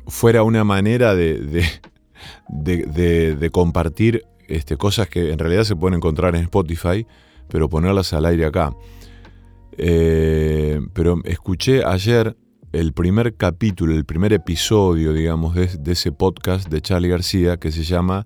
fuera 0.05 0.43
una 0.43 0.63
manera 0.63 1.15
de, 1.15 1.39
de, 2.49 3.49
compartir 3.51 4.25
este, 4.47 4.77
cosas 4.77 5.07
que 5.07 5.31
en 5.31 5.39
realidad 5.39 5.63
se 5.63 5.75
pueden 5.75 5.95
encontrar 5.97 6.35
en 6.35 6.43
Spotify, 6.43 7.07
pero 7.51 7.69
ponerlas 7.69 8.13
al 8.13 8.25
aire 8.25 8.45
acá. 8.45 8.73
Eh, 9.77 10.79
pero 10.93 11.19
escuché 11.25 11.83
ayer 11.85 12.37
el 12.71 12.93
primer 12.93 13.35
capítulo, 13.35 13.93
el 13.93 14.05
primer 14.05 14.31
episodio, 14.31 15.13
digamos, 15.13 15.53
de, 15.53 15.91
ese 15.91 16.13
podcast 16.13 16.69
de 16.69 16.81
Charlie 16.81 17.09
García 17.09 17.57
que 17.57 17.71
se 17.73 17.83
llama 17.83 18.25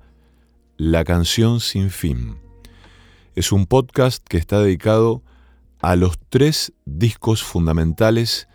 La 0.78 1.04
canción 1.04 1.60
sin 1.60 1.90
fin. 1.90 2.38
Es 3.34 3.52
un 3.52 3.66
podcast 3.66 4.24
que 4.28 4.38
está 4.38 4.62
dedicado 4.62 5.24
a 5.82 5.96
los 5.96 6.20
tres 6.30 6.72
discos 6.86 7.44
fundamentales 7.44 8.48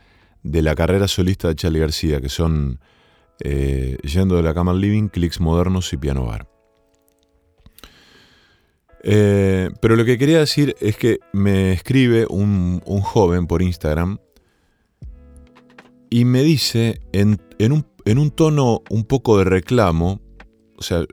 de 0.45 0.63
la 0.63 0.77
carrera 0.77 1.09
solista 1.09 1.49
de 1.49 1.57
Charlie 1.57 1.81
García, 1.81 2.21
que 2.21 2.29
son 2.29 2.79
eh, 3.41 3.99
yendo 4.05 4.37
de 4.37 4.45
la 4.45 4.55
cama 4.55 4.71
al 4.71 4.81
living, 4.81 5.09
clics 5.09 5.41
modernos 5.41 5.93
y 5.93 5.97
piano 5.97 6.27
bar. 6.27 6.47
Eh, 9.03 9.71
pero 9.81 9.97
lo 9.97 10.05
que 10.05 10.19
quería 10.19 10.39
decir 10.39 10.77
es 10.81 10.97
que 10.97 11.21
me 11.33 11.73
escribe 11.73 12.27
un, 12.29 12.81
joven 12.81 13.47
por 13.47 13.63
Instagram 13.63 14.19
y 16.11 16.25
me 16.25 16.43
dice 16.43 17.01
en, 17.13 17.41
un, 17.59 18.31
tono 18.31 18.83
un 18.91 19.05
poco 19.05 19.39
de 19.39 19.45
reclamo, 19.45 20.21
o 20.77 20.83
sea, 20.83 21.05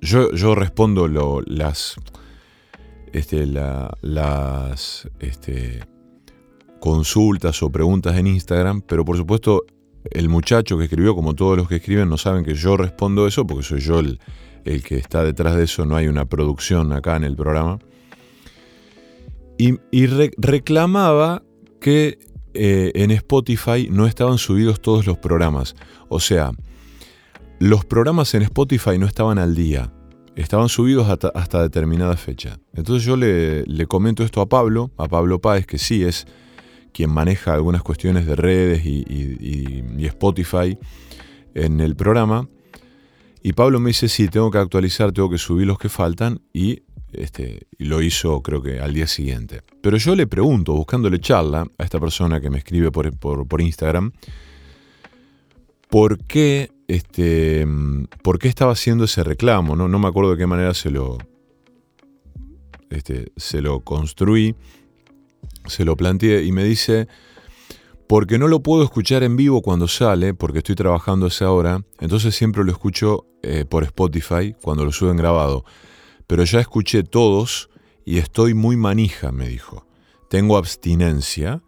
yo, 0.00 0.32
yo 0.32 0.54
respondo 0.54 1.08
las, 1.46 1.96
este, 3.12 3.46
las 3.46 5.08
este, 5.20 5.80
consultas 6.80 7.62
o 7.62 7.70
preguntas 7.70 8.16
en 8.16 8.28
Instagram, 8.28 8.82
pero 8.82 9.04
por 9.04 9.16
supuesto 9.16 9.64
el 10.10 10.28
muchacho 10.28 10.78
que 10.78 10.84
escribió, 10.84 11.14
como 11.14 11.34
todos 11.34 11.56
los 11.56 11.68
que 11.68 11.76
escriben, 11.76 12.08
no 12.08 12.16
saben 12.16 12.44
que 12.44 12.54
yo 12.54 12.76
respondo 12.76 13.26
eso, 13.26 13.46
porque 13.46 13.62
soy 13.62 13.80
yo 13.80 13.98
el, 14.00 14.18
que 14.62 14.96
está 14.96 15.24
detrás 15.24 15.56
de 15.56 15.64
eso, 15.64 15.86
no 15.86 15.96
hay 15.96 16.08
una 16.08 16.24
producción 16.24 16.92
acá 16.92 17.16
en 17.16 17.24
el 17.24 17.36
programa. 17.36 17.78
Y, 19.58 20.06
reclamaba 20.06 21.42
que 21.80 22.18
eh, 22.54 22.90
en 22.94 23.12
Spotify 23.12 23.88
no 23.90 24.06
estaban 24.06 24.38
subidos 24.38 24.80
todos 24.82 25.06
los 25.06 25.18
programas. 25.18 25.76
O 26.08 26.18
sea, 26.18 26.50
los 27.60 27.84
programas 27.84 28.34
en 28.34 28.42
Spotify 28.42 28.98
no 28.98 29.06
estaban 29.06 29.38
al 29.38 29.54
día, 29.54 29.92
estaban 30.34 30.68
subidos 30.68 31.08
hasta, 31.08 31.62
determinada 31.62 32.16
fecha. 32.16 32.58
Entonces 32.74 33.04
yo 33.04 33.16
le, 33.16 33.64
le 33.66 33.86
comento 33.86 34.24
esto 34.24 34.40
a 34.40 34.48
Pablo, 34.48 34.90
a 34.96 35.06
Pablo 35.06 35.40
Páez, 35.40 35.64
que 35.64 35.78
sí 35.78 36.02
es 36.02 36.26
quien 36.92 37.10
maneja 37.10 37.54
algunas 37.54 37.82
cuestiones 37.82 38.26
de 38.26 38.36
redes 38.36 38.84
y, 38.84 40.04
Spotify 40.06 40.78
en 41.54 41.80
el 41.80 41.96
programa. 41.96 42.48
Y 43.42 43.54
Pablo 43.54 43.80
me 43.80 43.90
dice, 43.90 44.08
sí, 44.08 44.28
tengo 44.28 44.50
que 44.50 44.58
actualizar, 44.58 45.12
tengo 45.12 45.28
que 45.28 45.38
subir 45.38 45.66
los 45.66 45.78
que 45.78 45.88
faltan 45.88 46.40
y, 46.52 46.82
este, 47.12 47.66
lo 47.78 48.00
hizo 48.00 48.40
creo 48.42 48.62
que 48.62 48.80
al 48.80 48.94
día 48.94 49.06
siguiente. 49.06 49.62
Pero 49.80 49.96
yo 49.96 50.14
le 50.14 50.26
pregunto, 50.26 50.72
buscándole 50.74 51.18
charla 51.18 51.66
a 51.78 51.84
esta 51.84 51.98
persona 51.98 52.40
que 52.40 52.50
me 52.50 52.58
escribe 52.58 52.90
por, 52.90 53.16
por, 53.18 53.60
Instagram, 53.60 54.12
¿por 55.88 56.18
qué, 56.24 56.70
este, 56.86 57.66
¿por 58.22 58.38
qué 58.38 58.48
estaba 58.48 58.72
haciendo 58.72 59.04
ese 59.04 59.24
reclamo? 59.24 59.74
No, 59.74 59.88
no 59.88 59.98
me 59.98 60.08
acuerdo 60.08 60.32
de 60.32 60.38
qué 60.38 60.46
manera 60.46 60.72
se 60.72 60.90
lo, 60.90 61.18
este, 62.90 63.32
se 63.36 63.60
lo 63.60 63.80
construí 63.80 64.54
se 65.66 65.84
lo 65.84 65.96
planteé 65.96 66.44
y 66.44 66.52
me 66.52 66.64
dice, 66.64 67.08
porque 68.12 68.38
no 68.38 68.46
lo 68.46 68.62
puedo 68.62 68.84
escuchar 68.84 69.22
en 69.22 69.36
vivo 69.36 69.62
cuando 69.62 69.88
sale, 69.88 70.34
porque 70.34 70.58
estoy 70.58 70.74
trabajando 70.74 71.28
esa 71.28 71.50
hora, 71.50 71.82
entonces 71.98 72.34
siempre 72.34 72.62
lo 72.62 72.70
escucho 72.70 73.24
eh, 73.42 73.64
por 73.66 73.84
Spotify 73.84 74.54
cuando 74.60 74.84
lo 74.84 74.92
suben 74.92 75.16
grabado. 75.16 75.64
Pero 76.26 76.44
ya 76.44 76.60
escuché 76.60 77.04
todos 77.04 77.70
y 78.04 78.18
estoy 78.18 78.52
muy 78.52 78.76
manija, 78.76 79.32
me 79.32 79.48
dijo. 79.48 79.86
Tengo 80.28 80.58
abstinencia 80.58 81.62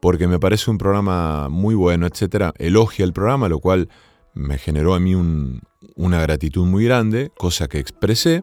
porque 0.00 0.26
me 0.26 0.40
parece 0.40 0.68
un 0.68 0.78
programa 0.78 1.48
muy 1.48 1.76
bueno, 1.76 2.08
etc. 2.08 2.50
Elogia 2.58 3.04
el 3.04 3.12
programa, 3.12 3.48
lo 3.48 3.60
cual 3.60 3.88
me 4.34 4.58
generó 4.58 4.94
a 4.94 4.98
mí 4.98 5.14
una 5.14 6.20
gratitud 6.20 6.66
muy 6.66 6.86
grande, 6.86 7.30
cosa 7.38 7.68
que 7.68 7.78
expresé. 7.78 8.42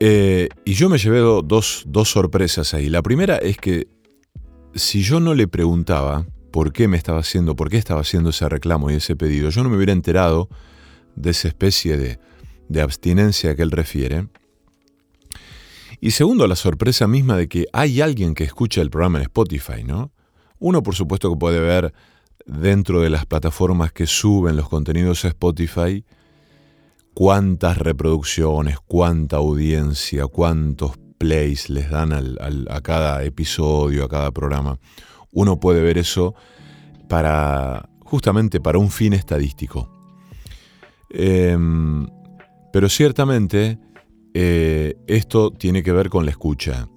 Eh, 0.00 0.48
y 0.64 0.72
yo 0.72 0.88
me 0.88 0.96
llevé 0.96 1.18
dos, 1.18 1.84
sorpresas 2.04 2.72
ahí. 2.72 2.88
La 2.88 3.02
primera 3.02 3.36
es 3.36 3.58
que 3.58 3.88
si 4.74 5.02
yo 5.02 5.20
no 5.20 5.34
le 5.34 5.48
preguntaba 5.48 6.26
por 6.50 6.72
qué 6.72 6.88
me 6.88 6.96
estaba 6.96 7.20
haciendo, 7.20 7.56
por 7.56 7.70
qué 7.70 7.78
estaba 7.78 8.00
haciendo 8.00 8.30
ese 8.30 8.48
reclamo 8.48 8.90
y 8.90 8.94
ese 8.94 9.16
pedido, 9.16 9.50
yo 9.50 9.62
no 9.62 9.68
me 9.68 9.76
hubiera 9.76 9.92
enterado 9.92 10.48
de 11.16 11.30
esa 11.30 11.48
especie 11.48 11.96
de, 11.96 12.18
de 12.68 12.80
abstinencia 12.80 13.54
que 13.54 13.62
él 13.62 13.70
refiere. 13.70 14.28
Y 16.00 16.10
segundo, 16.12 16.46
la 16.46 16.56
sorpresa 16.56 17.06
misma 17.06 17.36
de 17.36 17.48
que 17.48 17.66
hay 17.72 18.00
alguien 18.00 18.34
que 18.34 18.44
escucha 18.44 18.80
el 18.80 18.90
programa 18.90 19.18
en 19.18 19.22
Spotify, 19.24 19.84
¿no? 19.84 20.10
Uno, 20.58 20.82
por 20.82 20.94
supuesto, 20.94 21.30
que 21.30 21.38
puede 21.38 21.60
ver 21.60 21.92
dentro 22.44 23.00
de 23.00 23.10
las 23.10 23.24
plataformas 23.24 23.92
que 23.92 24.06
suben 24.06 24.56
los 24.56 24.68
contenidos 24.68 25.24
a 25.24 25.28
Spotify 25.28 26.04
cuántas 27.14 27.78
reproducciones, 27.78 28.78
cuánta 28.86 29.36
audiencia, 29.36 30.26
cuántos 30.26 30.98
plays 31.22 31.70
les 31.70 31.88
dan 31.88 32.12
a 32.12 32.80
cada 32.80 33.22
episodio, 33.22 34.04
a 34.04 34.08
cada 34.08 34.32
programa. 34.32 34.80
Uno 35.30 35.60
puede 35.60 35.80
ver 35.80 35.96
eso 35.96 36.34
para 37.08 37.88
justamente 38.00 38.60
para 38.60 38.78
un 38.78 38.90
fin 38.90 39.12
estadístico. 39.12 39.88
Em, 41.10 42.08
pero 42.72 42.88
ciertamente 42.88 43.78
eh, 44.34 44.96
esto 45.06 45.52
tiene 45.52 45.84
que 45.84 45.92
ver 45.92 46.08
con 46.08 46.24
la 46.24 46.32
escucha. 46.32 46.88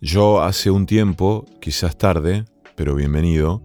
Yo 0.00 0.42
hace 0.42 0.70
un 0.70 0.86
tiempo, 0.86 1.44
quizás 1.60 1.98
tarde, 1.98 2.44
pero 2.76 2.94
bienvenido, 2.94 3.64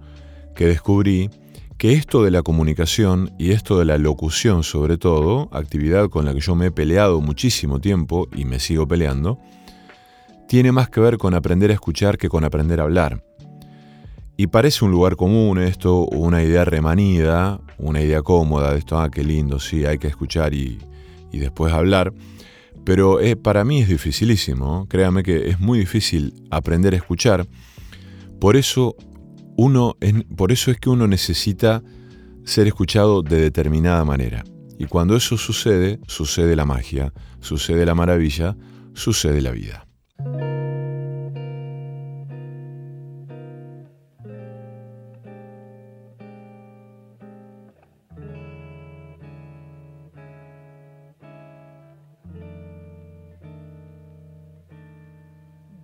que 0.55 0.65
descubrí 0.65 1.29
que 1.77 1.93
esto 1.93 2.23
de 2.23 2.31
la 2.31 2.41
comunicación 2.41 3.35
y 3.37 3.51
esto 3.51 3.77
de 3.77 3.85
la 3.85 3.99
locución 3.99 4.63
sobre 4.63 4.97
todo, 4.97 5.47
actividad 5.51 6.09
con 6.09 6.25
la 6.25 6.33
que 6.33 6.39
yo 6.39 6.55
me 6.55 6.67
he 6.67 6.71
peleado 6.71 7.21
muchísimo 7.21 7.79
tiempo 7.79 8.27
y 8.35 8.45
me 8.45 8.59
sigo 8.59 8.87
peleando, 8.87 9.37
tiene 10.51 10.73
más 10.73 10.89
que 10.89 10.99
ver 10.99 11.17
con 11.17 11.33
aprender 11.33 11.71
a 11.71 11.75
escuchar 11.75 12.17
que 12.17 12.27
con 12.27 12.43
aprender 12.43 12.81
a 12.81 12.83
hablar. 12.83 13.23
Y 14.35 14.47
parece 14.47 14.83
un 14.83 14.91
lugar 14.91 15.15
común 15.15 15.59
esto, 15.59 16.05
una 16.07 16.43
idea 16.43 16.65
remanida, 16.65 17.61
una 17.77 18.01
idea 18.01 18.21
cómoda 18.21 18.73
de 18.73 18.79
esto, 18.79 18.99
ah, 18.99 19.09
qué 19.09 19.23
lindo, 19.23 19.61
sí, 19.61 19.85
hay 19.85 19.97
que 19.97 20.07
escuchar 20.07 20.53
y, 20.53 20.77
y 21.31 21.39
después 21.39 21.71
hablar. 21.71 22.13
Pero 22.83 23.21
eh, 23.21 23.37
para 23.37 23.63
mí 23.63 23.79
es 23.79 23.87
dificilísimo, 23.87 24.87
créame 24.89 25.23
que 25.23 25.47
es 25.47 25.61
muy 25.61 25.79
difícil 25.79 26.33
aprender 26.51 26.95
a 26.95 26.97
escuchar. 26.97 27.47
Por 28.41 28.57
eso, 28.57 28.97
uno, 29.55 29.95
por 30.35 30.51
eso 30.51 30.69
es 30.69 30.77
que 30.81 30.89
uno 30.89 31.07
necesita 31.07 31.81
ser 32.43 32.67
escuchado 32.67 33.21
de 33.21 33.39
determinada 33.39 34.03
manera. 34.03 34.43
Y 34.77 34.83
cuando 34.83 35.15
eso 35.15 35.37
sucede, 35.37 36.01
sucede 36.07 36.57
la 36.57 36.65
magia, 36.65 37.13
sucede 37.39 37.85
la 37.85 37.95
maravilla, 37.95 38.57
sucede 38.93 39.39
la 39.39 39.51
vida. 39.51 39.87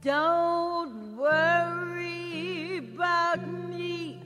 Don't 0.07 1.17
worry 1.17 2.77
about 2.77 3.45
me. 3.67 4.21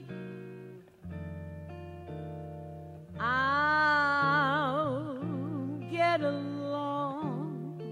I'll 3.18 4.78
get 5.90 6.20
along. 6.20 7.82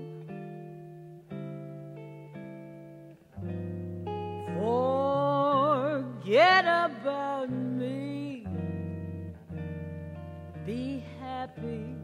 Forget 6.23 6.65
about 6.65 7.51
me. 7.51 8.47
Be 10.65 11.03
happy. 11.19 11.97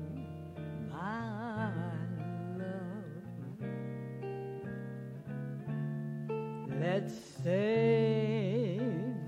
Let's 6.88 7.18
say 7.42 8.78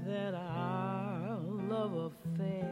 that 0.06 0.32
our 0.32 1.40
love 1.68 2.12
affair 2.12 2.70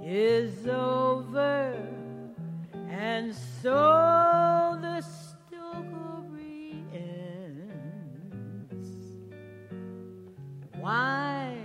is 0.00 0.68
over, 0.68 1.76
and 2.88 3.34
so 3.34 4.78
the 4.80 5.00
story 5.00 6.84
ends. 6.94 8.90
Why 10.78 11.56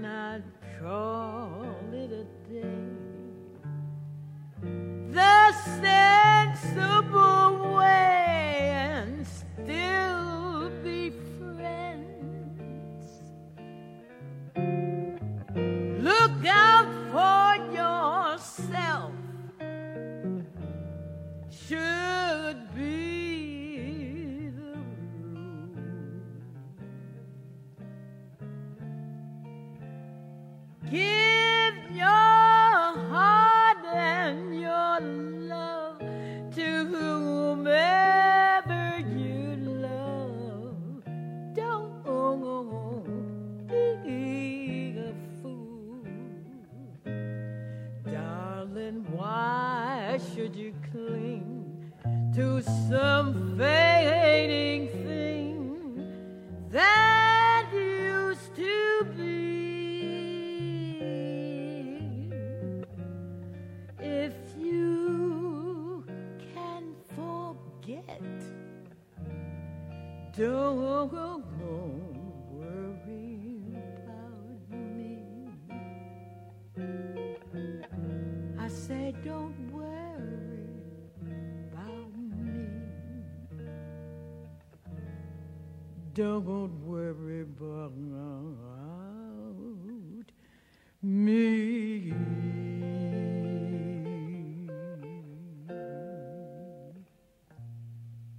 not 0.00 0.42
call 0.80 1.25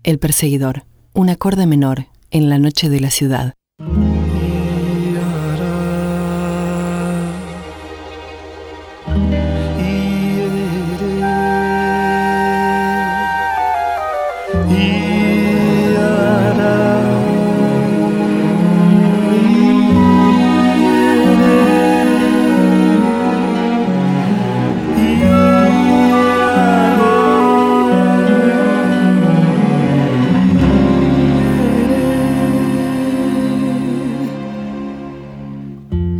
El 0.07 0.19
perseguidor, 0.19 0.85
un 1.13 1.29
acorde 1.29 1.65
menor 1.65 2.05
en 2.31 2.47
la 2.47 2.59
noche 2.59 2.87
de 2.87 3.01
la 3.01 3.11
ciudad. 3.11 3.56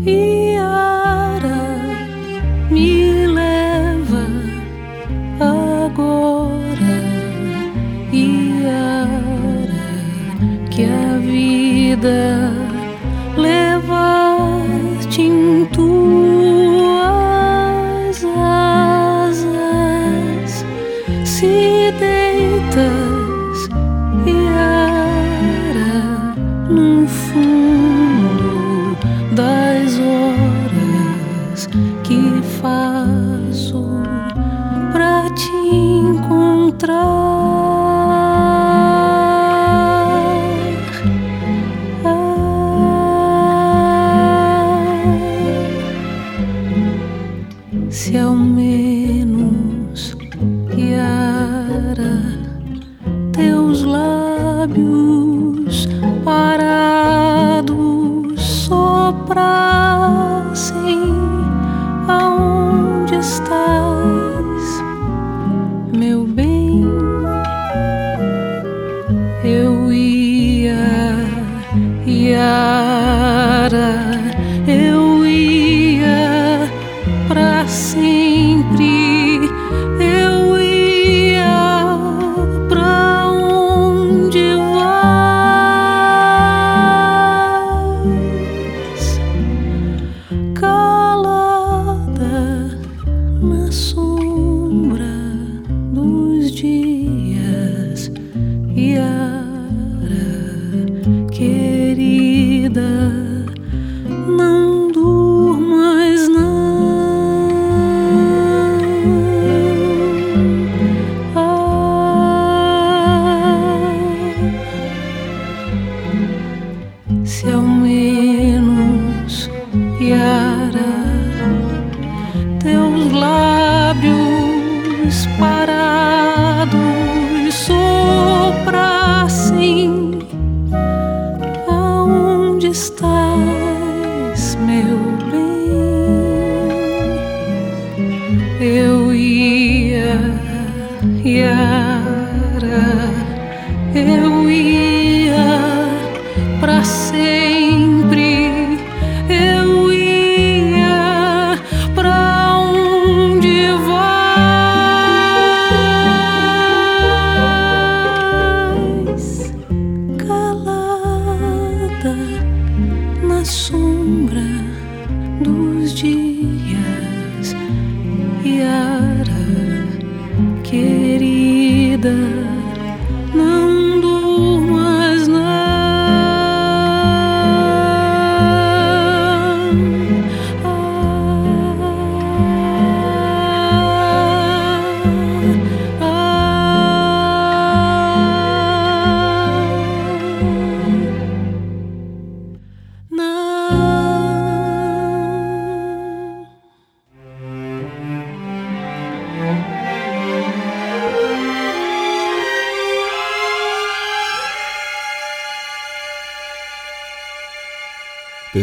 Peace. 0.08 0.37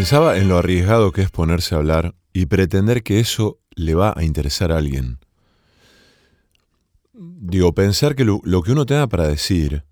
Pensaba 0.05 0.37
en 0.37 0.49
lo 0.49 0.59
arriesgado 0.59 1.13
que 1.13 1.23
es 1.23 1.31
ponerse 1.31 1.75
a 1.75 1.79
hablar 1.79 2.15
y 2.35 2.45
pretender 2.45 3.03
que 3.03 3.21
eso 3.21 3.59
le 3.75 3.95
va 3.95 4.13
a 4.15 4.23
interesar 4.23 4.71
a 4.71 4.77
alguien. 4.77 5.19
Digo, 7.15 7.73
pensar 7.73 8.15
que 8.15 8.27
lo, 8.27 8.43
lo 8.45 8.61
que 8.61 8.73
uno 8.73 8.85
tenga 8.85 9.07
para 9.07 9.27
decir 9.27 9.87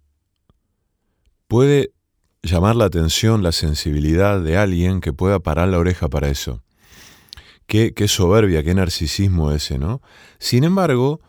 puede 1.49 1.95
llamar 2.43 2.77
la 2.77 2.85
atención, 2.85 3.43
la 3.43 3.53
sensibilidad 3.53 4.39
de 4.43 4.59
alguien 4.59 5.01
que 5.01 5.15
pueda 5.15 5.39
parar 5.41 5.69
la 5.69 5.79
oreja 5.79 6.11
para 6.11 6.29
eso. 6.29 6.63
Qué, 7.67 7.95
qué 7.95 8.07
soberbia, 8.07 8.63
qué 8.63 8.75
narcisismo 8.75 9.51
ese, 9.51 9.79
¿no? 9.79 10.03
Sin 10.39 10.65
embargo, 10.65 11.23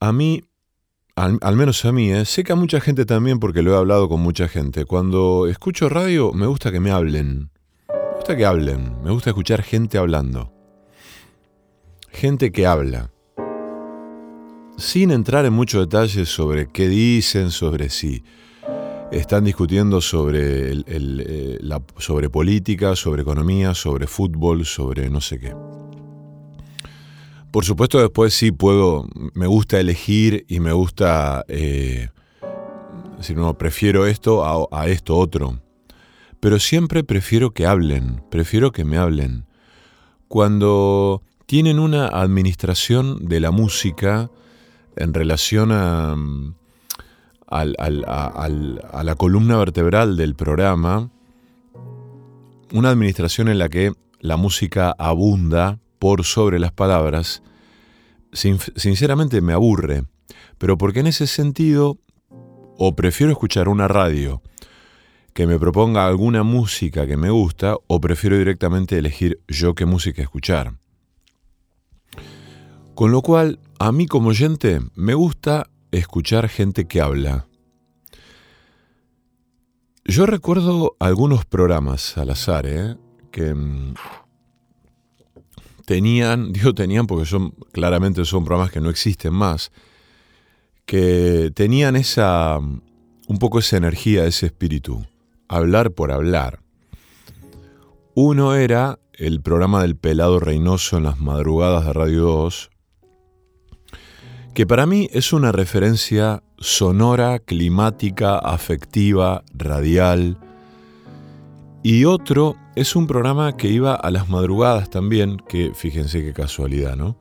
a 0.00 0.10
mí, 0.10 0.42
al, 1.16 1.56
menos 1.56 1.84
a 1.84 1.92
mí, 1.92 2.10
¿eh? 2.12 2.24
sé 2.24 2.42
que 2.44 2.52
a 2.52 2.56
mucha 2.56 2.80
gente 2.80 3.04
también, 3.04 3.38
porque 3.38 3.62
lo 3.62 3.72
he 3.74 3.76
hablado 3.76 4.08
con 4.08 4.20
mucha 4.20 4.48
gente, 4.48 4.84
cuando 4.84 5.46
escucho 5.46 5.88
radio 5.88 6.32
me 6.32 6.46
gusta 6.46 6.72
que 6.72 6.80
me 6.80 6.90
hablen. 6.90 7.50
Me 7.88 8.16
gusta 8.16 8.36
que 8.36 8.44
hablen, 8.46 9.02
me 9.02 9.10
gusta 9.10 9.30
escuchar 9.30 9.62
gente 9.62 9.98
hablando. 9.98 10.52
Gente 12.10 12.52
que 12.52 12.66
habla. 12.66 13.10
Sin 14.76 15.10
entrar 15.12 15.44
en 15.46 15.52
muchos 15.52 15.82
detalles 15.82 16.28
sobre 16.28 16.68
qué 16.70 16.88
dicen, 16.88 17.50
sobre 17.50 17.90
si 17.90 18.24
están 19.12 19.44
discutiendo 19.44 20.00
sobre, 20.00 20.70
el- 20.72 20.84
el, 20.88 21.24
eh, 21.26 21.58
la- 21.60 21.82
sobre 21.98 22.28
política, 22.30 22.96
sobre 22.96 23.22
economía, 23.22 23.74
sobre 23.74 24.06
fútbol, 24.08 24.64
sobre 24.64 25.10
no 25.10 25.20
sé 25.20 25.38
qué. 25.38 25.54
Por 27.54 27.64
supuesto, 27.64 28.00
después 28.00 28.34
sí 28.34 28.50
puedo, 28.50 29.06
me 29.32 29.46
gusta 29.46 29.78
elegir 29.78 30.44
y 30.48 30.58
me 30.58 30.72
gusta, 30.72 31.44
eh, 31.46 32.08
decir, 33.16 33.36
no, 33.36 33.56
prefiero 33.56 34.06
esto 34.06 34.68
a, 34.74 34.88
esto 34.88 35.16
otro. 35.16 35.60
Pero 36.40 36.58
siempre 36.58 37.04
prefiero 37.04 37.52
que 37.52 37.64
hablen, 37.64 38.24
prefiero 38.28 38.72
que 38.72 38.84
me 38.84 38.96
hablen. 38.96 39.46
Cuando 40.26 41.22
tienen 41.46 41.78
una 41.78 42.08
administración 42.08 43.24
de 43.28 43.38
la 43.38 43.52
música 43.52 44.32
en 44.96 45.14
relación 45.14 45.70
a, 45.70 46.16
a 47.46 47.64
la 49.04 49.14
columna 49.14 49.58
vertebral 49.58 50.16
del 50.16 50.34
programa, 50.34 51.08
una 52.72 52.90
administración 52.90 53.46
en 53.46 53.58
la 53.60 53.68
que 53.68 53.92
la 54.18 54.36
música 54.36 54.92
abunda 54.98 55.78
por 56.04 56.22
sobre 56.26 56.58
las 56.58 56.70
palabras, 56.70 57.42
sin- 58.34 58.58
sinceramente 58.76 59.40
me 59.40 59.54
aburre, 59.54 60.04
pero 60.58 60.76
porque 60.76 61.00
en 61.00 61.06
ese 61.06 61.26
sentido 61.26 61.96
o 62.76 62.94
prefiero 62.94 63.32
escuchar 63.32 63.70
una 63.70 63.88
radio 63.88 64.42
que 65.32 65.46
me 65.46 65.58
proponga 65.58 66.06
alguna 66.06 66.42
música 66.42 67.06
que 67.06 67.16
me 67.16 67.30
gusta 67.30 67.78
o 67.86 68.02
prefiero 68.02 68.36
directamente 68.36 68.98
elegir 68.98 69.40
yo 69.48 69.74
qué 69.74 69.86
música 69.86 70.20
escuchar. 70.20 70.74
Con 72.94 73.10
lo 73.10 73.22
cual, 73.22 73.58
a 73.78 73.90
mí 73.90 74.06
como 74.06 74.28
oyente 74.28 74.80
me 74.94 75.14
gusta 75.14 75.70
escuchar 75.90 76.50
gente 76.50 76.86
que 76.86 77.00
habla. 77.00 77.46
Yo 80.04 80.26
recuerdo 80.26 80.96
algunos 80.98 81.46
programas 81.46 82.18
al 82.18 82.28
azar, 82.28 82.66
¿eh? 82.66 82.96
que 83.32 83.54
mm, 83.54 83.94
tenían, 85.84 86.52
digo 86.52 86.74
tenían 86.74 87.06
porque 87.06 87.26
son, 87.26 87.52
claramente 87.72 88.24
son 88.24 88.44
programas 88.44 88.72
que 88.72 88.80
no 88.80 88.90
existen 88.90 89.32
más, 89.32 89.72
que 90.86 91.50
tenían 91.54 91.96
esa, 91.96 92.58
un 92.58 93.38
poco 93.38 93.58
esa 93.58 93.76
energía, 93.76 94.26
ese 94.26 94.46
espíritu, 94.46 95.06
hablar 95.48 95.92
por 95.92 96.12
hablar. 96.12 96.60
Uno 98.14 98.54
era 98.54 98.98
el 99.14 99.40
programa 99.40 99.82
del 99.82 99.96
pelado 99.96 100.40
Reynoso 100.40 100.98
en 100.98 101.04
las 101.04 101.20
madrugadas 101.20 101.86
de 101.86 101.92
Radio 101.92 102.22
2, 102.22 102.70
que 104.54 104.66
para 104.66 104.86
mí 104.86 105.08
es 105.12 105.32
una 105.32 105.50
referencia 105.50 106.42
sonora, 106.58 107.40
climática, 107.40 108.38
afectiva, 108.38 109.42
radial. 109.52 110.38
Y 111.82 112.04
otro 112.04 112.56
es 112.76 112.96
un 112.96 113.06
programa 113.06 113.56
que 113.56 113.68
iba 113.68 113.94
a 113.94 114.10
las 114.10 114.28
madrugadas 114.28 114.90
también, 114.90 115.38
que 115.48 115.72
fíjense 115.74 116.24
qué 116.24 116.32
casualidad, 116.32 116.96
¿no? 116.96 117.16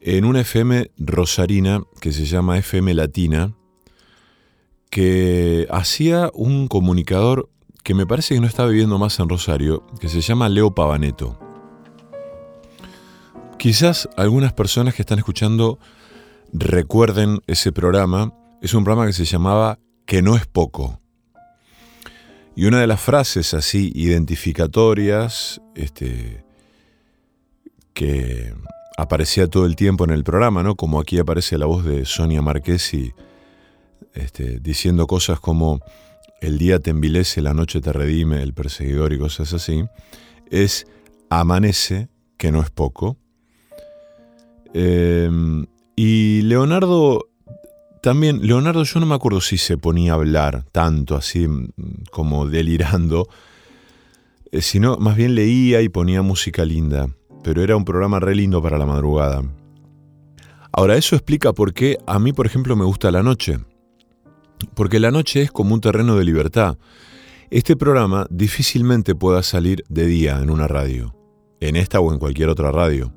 En 0.00 0.24
una 0.24 0.40
FM 0.40 0.90
rosarina 0.98 1.82
que 2.00 2.12
se 2.12 2.26
llama 2.26 2.58
FM 2.58 2.94
Latina, 2.94 3.54
que 4.90 5.66
hacía 5.70 6.30
un 6.34 6.68
comunicador 6.68 7.48
que 7.82 7.94
me 7.94 8.06
parece 8.06 8.34
que 8.34 8.40
no 8.40 8.46
está 8.46 8.66
viviendo 8.66 8.98
más 8.98 9.18
en 9.20 9.28
Rosario, 9.28 9.86
que 10.00 10.08
se 10.08 10.20
llama 10.20 10.48
Leo 10.48 10.74
Pavaneto. 10.74 11.38
Quizás 13.58 14.08
algunas 14.16 14.52
personas 14.52 14.94
que 14.94 15.02
están 15.02 15.18
escuchando 15.18 15.78
recuerden 16.52 17.40
ese 17.46 17.72
programa. 17.72 18.32
Es 18.62 18.74
un 18.74 18.84
programa 18.84 19.06
que 19.06 19.12
se 19.12 19.24
llamaba 19.24 19.78
Que 20.04 20.22
no 20.22 20.36
es 20.36 20.46
poco. 20.46 21.00
Y 22.56 22.64
una 22.64 22.80
de 22.80 22.86
las 22.86 23.00
frases 23.00 23.52
así 23.52 23.92
identificatorias, 23.94 25.60
este, 25.74 26.42
que 27.92 28.54
aparecía 28.96 29.46
todo 29.46 29.66
el 29.66 29.76
tiempo 29.76 30.04
en 30.04 30.10
el 30.10 30.24
programa, 30.24 30.62
¿no? 30.62 30.74
Como 30.74 30.98
aquí 30.98 31.18
aparece 31.18 31.58
la 31.58 31.66
voz 31.66 31.84
de 31.84 32.06
Sonia 32.06 32.40
Marquesi 32.40 33.12
este, 34.14 34.58
diciendo 34.60 35.06
cosas 35.06 35.38
como 35.38 35.80
el 36.40 36.56
día 36.56 36.78
te 36.78 36.90
envilece, 36.90 37.42
la 37.42 37.52
noche 37.52 37.82
te 37.82 37.92
redime, 37.92 38.42
el 38.42 38.54
perseguidor 38.54 39.12
y 39.12 39.18
cosas 39.18 39.52
así, 39.52 39.84
es 40.50 40.86
amanece, 41.28 42.08
que 42.38 42.52
no 42.52 42.62
es 42.62 42.70
poco. 42.70 43.18
Em, 44.72 45.66
y 45.94 46.42
Leonardo 46.42 47.28
también, 48.02 48.46
Leonardo 48.46 48.84
yo 48.84 49.00
no 49.00 49.06
me 49.06 49.14
acuerdo 49.14 49.40
si 49.40 49.58
se 49.58 49.78
ponía 49.78 50.12
a 50.12 50.14
hablar 50.16 50.64
tanto 50.72 51.16
así 51.16 51.48
mm, 51.48 51.70
como 52.10 52.46
delirando, 52.46 53.28
eh, 54.52 54.60
sino 54.60 54.96
más 54.98 55.16
bien 55.16 55.34
leía 55.34 55.82
y 55.82 55.88
ponía 55.88 56.22
música 56.22 56.64
linda, 56.64 57.08
pero 57.42 57.62
era 57.62 57.76
un 57.76 57.84
programa 57.84 58.20
re 58.20 58.34
lindo 58.34 58.62
para 58.62 58.78
la 58.78 58.86
madrugada. 58.86 59.42
Ahora, 60.72 60.96
eso 60.96 61.16
explica 61.16 61.52
por 61.52 61.72
qué 61.72 61.96
a 62.06 62.18
mí, 62.18 62.32
por 62.32 62.46
ejemplo, 62.46 62.76
me 62.76 62.84
gusta 62.84 63.10
la 63.10 63.22
noche. 63.22 63.58
Porque 64.74 65.00
la 65.00 65.10
noche 65.10 65.42
es 65.42 65.50
como 65.50 65.74
un 65.74 65.80
terreno 65.80 66.16
de 66.16 66.24
libertad. 66.24 66.76
Este 67.50 67.76
programa 67.76 68.26
difícilmente 68.30 69.14
pueda 69.14 69.42
salir 69.42 69.84
de 69.88 70.06
día 70.06 70.38
en 70.42 70.50
una 70.50 70.68
radio, 70.68 71.14
en 71.60 71.76
esta 71.76 72.00
o 72.00 72.12
en 72.12 72.18
cualquier 72.18 72.50
otra 72.50 72.72
radio. 72.72 73.12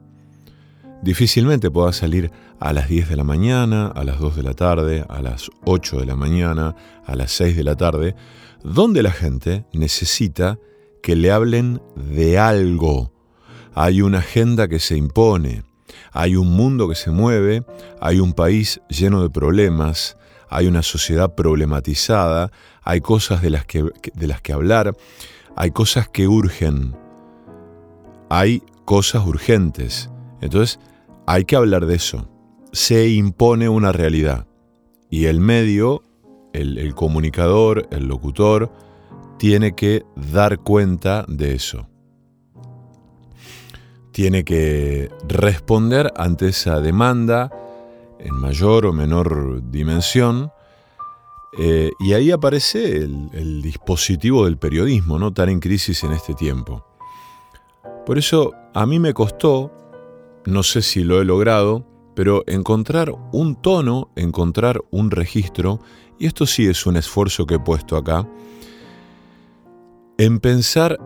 Difícilmente 1.01 1.71
pueda 1.71 1.93
salir 1.93 2.29
a 2.59 2.73
las 2.73 2.89
10 2.89 3.09
de 3.09 3.15
la 3.15 3.23
mañana, 3.23 3.87
a 3.87 4.03
las 4.03 4.19
2 4.19 4.35
de 4.35 4.43
la 4.43 4.53
tarde, 4.53 5.05
a 5.07 5.21
las 5.21 5.49
8 5.63 5.97
de 5.97 6.05
la 6.05 6.17
mañana, 6.17 6.75
a 7.05 7.15
las 7.15 7.31
6 7.31 7.55
de 7.55 7.63
la 7.63 7.75
tarde, 7.75 8.15
donde 8.63 9.01
la 9.01 9.11
gente 9.11 9.65
necesita 9.71 10.59
que 11.01 11.15
le 11.15 11.31
hablen 11.31 11.81
de 11.95 12.37
algo. 12.37 13.13
Hay 13.73 14.01
una 14.01 14.17
agenda 14.17 14.67
que 14.67 14.79
se 14.79 14.97
impone, 14.97 15.63
hay 16.11 16.35
un 16.35 16.51
mundo 16.51 16.89
que 16.89 16.95
se 16.95 17.11
mueve, 17.11 17.63
hay 18.01 18.19
un 18.19 18.33
país 18.33 18.81
lleno 18.89 19.21
de 19.21 19.29
problemas, 19.29 20.17
hay 20.49 20.67
una 20.67 20.83
sociedad 20.83 21.33
problematizada, 21.33 22.51
hay 22.83 22.99
cosas 22.99 23.41
de 23.41 23.51
las 23.51 23.65
que, 23.65 23.85
de 24.13 24.27
las 24.27 24.41
que 24.41 24.51
hablar, 24.51 24.97
hay 25.55 25.71
cosas 25.71 26.09
que 26.09 26.27
urgen, 26.27 26.93
hay 28.29 28.63
cosas 28.83 29.25
urgentes. 29.25 30.09
Entonces, 30.41 30.79
hay 31.29 31.45
que 31.45 31.55
hablar 31.55 31.85
de 31.85 31.93
eso. 31.93 32.27
Se 32.71 33.07
impone 33.07 33.69
una 33.69 33.91
realidad. 33.91 34.47
Y 35.11 35.25
el 35.25 35.39
medio, 35.39 36.03
el, 36.53 36.95
comunicador, 36.95 37.87
el 37.91 38.07
locutor, 38.07 38.73
tiene 39.37 39.75
que 39.75 40.05
dar 40.15 40.57
cuenta 40.57 41.25
de 41.27 41.53
eso. 41.53 41.87
Tiene 44.11 44.43
que 44.43 45.11
responder 45.27 46.11
ante 46.15 46.47
esa 46.47 46.81
demanda 46.81 47.51
en 48.17 48.33
mayor 48.33 48.87
o 48.87 48.91
menor 48.91 49.61
dimensión. 49.69 50.51
Eh, 51.59 51.91
y 51.99 52.13
ahí 52.13 52.31
aparece 52.31 52.97
el, 52.97 53.29
el, 53.33 53.61
dispositivo 53.61 54.45
del 54.45 54.57
periodismo, 54.57 55.19
¿no? 55.19 55.31
tan 55.31 55.49
en 55.49 55.59
crisis 55.59 56.03
en 56.03 56.13
este 56.13 56.33
tiempo. 56.33 56.83
Por 58.07 58.17
eso 58.17 58.51
a 58.73 58.87
mí 58.87 58.97
me 58.97 59.13
costó 59.13 59.71
no 60.45 60.63
sé 60.63 60.81
si 60.81 61.03
lo 61.03 61.21
he 61.21 61.25
logrado, 61.25 61.85
pero 62.15 62.43
encontrar 62.47 63.13
un 63.31 63.55
tono, 63.55 64.09
encontrar 64.15 64.81
un 64.91 65.11
registro, 65.11 65.79
y 66.17 66.25
esto 66.25 66.45
sí 66.45 66.67
es 66.67 66.85
un 66.85 66.97
esfuerzo 66.97 67.45
que 67.45 67.55
he 67.55 67.59
puesto 67.59 67.95
acá, 67.95 68.27
en 70.17 70.39
pensar 70.39 70.99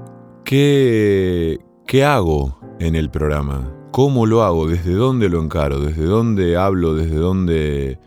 qué, 0.44 1.60
qué 1.86 2.04
hago 2.04 2.60
en 2.80 2.96
el 2.96 3.12
programa, 3.12 3.72
cómo 3.92 4.26
lo 4.26 4.42
hago, 4.42 4.68
desde 4.68 4.94
dónde 4.94 5.30
lo 5.30 5.40
encaro, 5.40 5.80
desde 5.80 6.06
dónde 6.06 6.58
hablo, 6.58 6.96
desde 6.96 7.16
dónde 7.16 8.00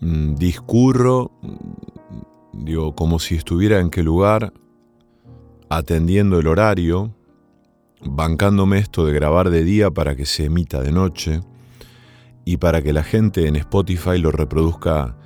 mm, 0.00 0.34
discurro, 0.34 1.30
digo, 2.52 2.94
como 2.94 3.18
si 3.18 3.36
estuviera 3.36 3.80
en 3.80 3.88
qué 3.88 4.02
lugar, 4.02 4.52
atendiendo 5.70 6.38
el 6.38 6.46
horario, 6.46 7.14
bancándome 8.04 8.78
esto 8.78 9.06
de 9.06 9.12
grabar 9.12 9.50
de 9.50 9.64
día 9.64 9.90
para 9.90 10.16
que 10.16 10.26
se 10.26 10.46
emita 10.46 10.80
de 10.80 10.92
noche 10.92 11.40
y 12.44 12.56
para 12.56 12.82
que 12.82 12.92
la 12.92 13.02
gente 13.02 13.46
en 13.46 13.56
Spotify 13.56 14.18
lo 14.18 14.30
reproduzca 14.30 15.16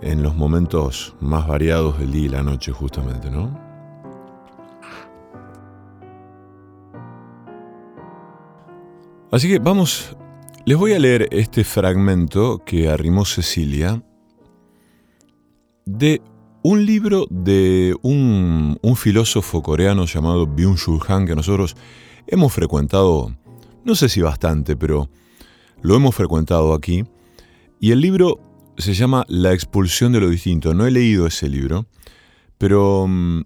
en 0.00 0.22
los 0.22 0.34
momentos 0.36 1.14
más 1.20 1.46
variados 1.46 1.98
del 1.98 2.12
día 2.12 2.26
y 2.26 2.28
la 2.28 2.42
noche 2.42 2.72
justamente, 2.72 3.30
¿no? 3.30 3.60
Así 9.30 9.48
que 9.48 9.58
vamos, 9.58 10.14
les 10.66 10.76
voy 10.76 10.92
a 10.92 10.98
leer 10.98 11.28
este 11.30 11.64
fragmento 11.64 12.62
que 12.66 12.90
arrimó 12.90 13.24
Cecilia 13.24 14.02
de 15.86 16.20
un 16.62 16.84
libro 16.84 17.26
de 17.30 17.96
un, 18.02 18.78
filósofo 18.96 19.62
coreano 19.62 20.04
llamado 20.04 20.46
Byung-Chul 20.46 21.00
Han 21.08 21.26
que 21.26 21.34
nosotros 21.34 21.76
hemos 22.26 22.52
frecuentado, 22.52 23.34
no 23.84 23.94
sé 23.94 24.08
si 24.08 24.20
bastante, 24.20 24.76
pero 24.76 25.08
lo 25.82 25.94
hemos 25.94 26.14
frecuentado 26.14 26.74
aquí. 26.74 27.04
Y 27.80 27.90
el 27.90 28.00
libro 28.00 28.38
se 28.78 28.94
llama 28.94 29.24
La 29.28 29.52
expulsión 29.52 30.12
de 30.12 30.20
lo 30.20 30.28
distinto. 30.28 30.74
No 30.74 30.86
he 30.86 30.90
leído 30.90 31.26
ese 31.26 31.48
libro, 31.48 31.86
pero 32.58 33.06
mm, 33.08 33.42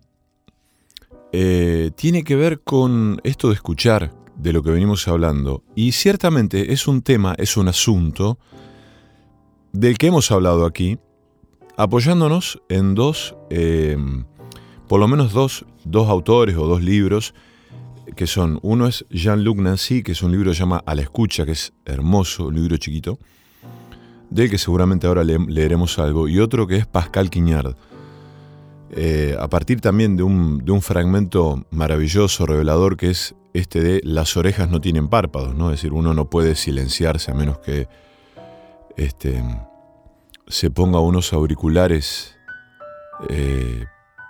eh, 1.32 1.90
tiene 1.96 2.24
que 2.24 2.36
ver 2.36 2.60
con 2.60 3.20
esto 3.24 3.48
de 3.48 3.54
escuchar 3.54 4.12
de 4.36 4.52
lo 4.52 4.62
que 4.62 4.70
venimos 4.70 5.08
hablando. 5.08 5.62
Y 5.74 5.92
ciertamente 5.92 6.72
es 6.72 6.86
un 6.86 7.02
tema, 7.02 7.34
es 7.38 7.56
un 7.56 7.68
asunto 7.68 8.38
del 9.72 9.98
que 9.98 10.08
hemos 10.08 10.30
hablado 10.30 10.64
aquí, 10.66 10.98
apoyándonos 11.76 12.62
en 12.68 12.94
dos, 12.94 13.34
eh, 13.50 13.96
por 14.88 15.00
lo 15.00 15.08
menos 15.08 15.32
dos, 15.32 15.64
dos 15.84 16.08
autores 16.08 16.56
o 16.56 16.66
dos 16.66 16.82
libros 16.82 17.34
que 18.14 18.26
son, 18.26 18.58
uno 18.62 18.86
es 18.86 19.04
Jean-Luc 19.10 19.58
Nancy, 19.58 20.02
que 20.02 20.12
es 20.12 20.22
un 20.22 20.32
libro 20.32 20.50
que 20.50 20.54
se 20.54 20.60
llama 20.60 20.82
A 20.86 20.94
la 20.94 21.02
escucha, 21.02 21.44
que 21.44 21.52
es 21.52 21.72
hermoso, 21.84 22.46
un 22.46 22.54
libro 22.54 22.76
chiquito, 22.76 23.18
del 24.30 24.50
que 24.50 24.58
seguramente 24.58 25.06
ahora 25.06 25.24
leeremos 25.24 25.98
algo, 25.98 26.28
y 26.28 26.38
otro 26.38 26.66
que 26.66 26.76
es 26.76 26.86
Pascal 26.86 27.30
Quignard, 27.30 27.74
eh, 28.90 29.36
a 29.38 29.48
partir 29.48 29.80
también 29.80 30.16
de 30.16 30.22
un, 30.22 30.64
de 30.64 30.70
un, 30.70 30.80
fragmento 30.80 31.66
maravilloso, 31.70 32.46
revelador, 32.46 32.96
que 32.96 33.10
es 33.10 33.34
este 33.52 33.80
de 33.80 34.00
las 34.04 34.36
orejas 34.36 34.70
no 34.70 34.80
tienen 34.80 35.08
párpados, 35.08 35.56
¿no? 35.56 35.70
Es 35.70 35.78
decir, 35.78 35.92
uno 35.92 36.14
no 36.14 36.30
puede 36.30 36.54
silenciarse 36.54 37.32
a 37.32 37.34
menos 37.34 37.58
que 37.58 37.88
este, 38.96 39.42
se 40.46 40.70
ponga 40.70 41.00
unos 41.00 41.32
auriculares 41.32 42.36
eh, 43.28 43.86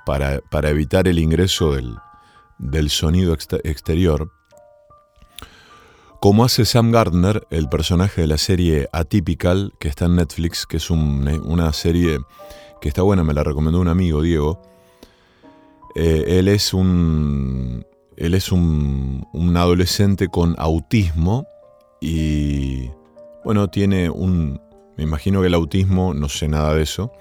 para, 0.06 0.40
para 0.50 0.70
evitar 0.70 1.06
el 1.06 1.18
ingreso 1.18 1.74
del, 1.74 1.96
del 2.59 2.90
sonido 2.90 3.34
exterior, 3.34 4.30
como 6.20 6.44
hace 6.44 6.64
Sam 6.64 6.92
Gardner, 6.92 7.46
el 7.50 7.68
personaje 7.68 8.22
de 8.22 8.26
la 8.26 8.38
serie 8.38 8.88
Atypical, 8.92 9.74
que 9.78 9.88
está 9.88 10.07
en 10.07 10.16
Netflix, 10.16 10.66
que 10.66 10.78
es 10.78 10.90
una 10.90 11.72
serie 11.72 12.18
que 12.80 12.88
está 12.88 13.02
buena, 13.02 13.22
me 13.22 13.34
la 13.34 13.44
recomendó 13.44 13.80
un 13.80 13.88
amigo, 13.88 14.22
Diego. 14.22 14.61
Eh, 15.94 16.38
él 16.38 16.48
es 16.48 16.74
un. 16.74 17.86
Él 18.16 18.34
es 18.34 18.50
un, 18.50 19.26
un 19.32 19.57
adolescente 19.57 20.28
con 20.28 20.57
autismo 20.59 21.46
y. 22.00 22.90
Bueno, 23.44 23.68
tiene 23.68 24.09
un. 24.09 24.61
Me 24.96 25.04
imagino 25.04 25.42
que 25.42 25.48
el 25.48 25.54
autismo, 25.54 26.14
no 26.14 26.28
sé 26.28 26.48
nada 26.48 26.74
de 26.74 26.82
eso, 26.82 27.12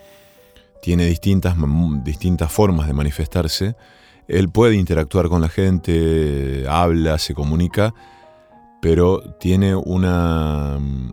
tiene 0.81 1.05
distintas, 1.05 1.55
distintas 2.03 2.51
formas 2.51 2.87
de 2.87 2.93
manifestarse 2.93 3.75
él 4.27 4.49
puede 4.49 4.75
interactuar 4.75 5.29
con 5.29 5.41
la 5.41 5.49
gente, 5.49 6.65
habla, 6.67 7.17
se 7.17 7.33
comunica, 7.33 7.93
pero 8.81 9.21
tiene 9.39 9.75
mm, 9.75 11.11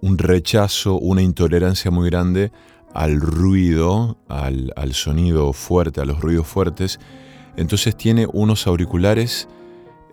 un 0.00 0.18
rechazo, 0.18 0.98
una 0.98 1.22
intolerancia 1.22 1.90
muy 1.90 2.08
grande 2.10 2.52
al 2.94 3.20
ruido, 3.20 4.18
al, 4.28 4.92
sonido 4.92 5.52
fuerte, 5.52 6.00
a 6.00 6.04
los 6.04 6.20
ruidos 6.20 6.46
fuertes. 6.46 7.00
Entonces 7.56 7.96
tiene 7.96 8.26
unos 8.32 8.66
auriculares 8.66 9.48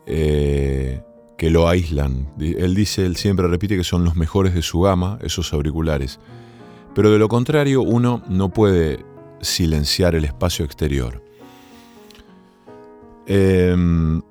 eh, 0.05 1.01
que 1.37 1.49
lo 1.49 1.67
aíslan. 1.67 2.29
Él 2.39 2.75
dice, 2.75 3.05
él 3.05 3.15
siempre 3.15 3.47
repite 3.47 3.77
que 3.77 3.83
son 3.83 4.03
los 4.03 4.15
mejores 4.15 4.53
de 4.53 4.61
su 4.61 4.81
gama, 4.81 5.19
esos 5.21 5.53
auriculares. 5.53 6.19
Pero 6.95 7.11
de 7.11 7.19
lo 7.19 7.27
contrario, 7.27 7.81
uno 7.81 8.23
no 8.27 8.49
puede 8.49 9.05
silenciar 9.41 10.15
el 10.15 10.25
espacio 10.25 10.65
exterior. 10.65 11.28
Em, 13.31 14.23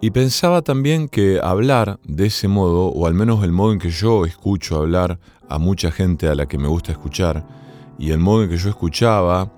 y 0.00 0.10
pensaba 0.10 0.62
también 0.62 1.08
que 1.08 1.38
hablar 1.40 2.00
de 2.02 2.26
ese 2.26 2.48
modo, 2.48 2.88
o 2.88 3.06
al 3.06 3.14
menos 3.14 3.44
el 3.44 3.52
modo 3.52 3.72
en 3.72 3.78
que 3.78 3.90
yo 3.90 4.24
escucho 4.24 4.78
hablar 4.78 5.20
a 5.48 5.60
mucha 5.60 5.92
gente 5.92 6.26
a 6.26 6.34
la 6.34 6.46
que 6.46 6.58
me 6.58 6.66
gusta 6.66 6.90
escuchar, 6.90 7.46
y 7.96 8.10
el 8.10 8.18
modo 8.18 8.42
en 8.42 8.50
que 8.50 8.56
yo 8.56 8.68
escuchaba 8.68 9.52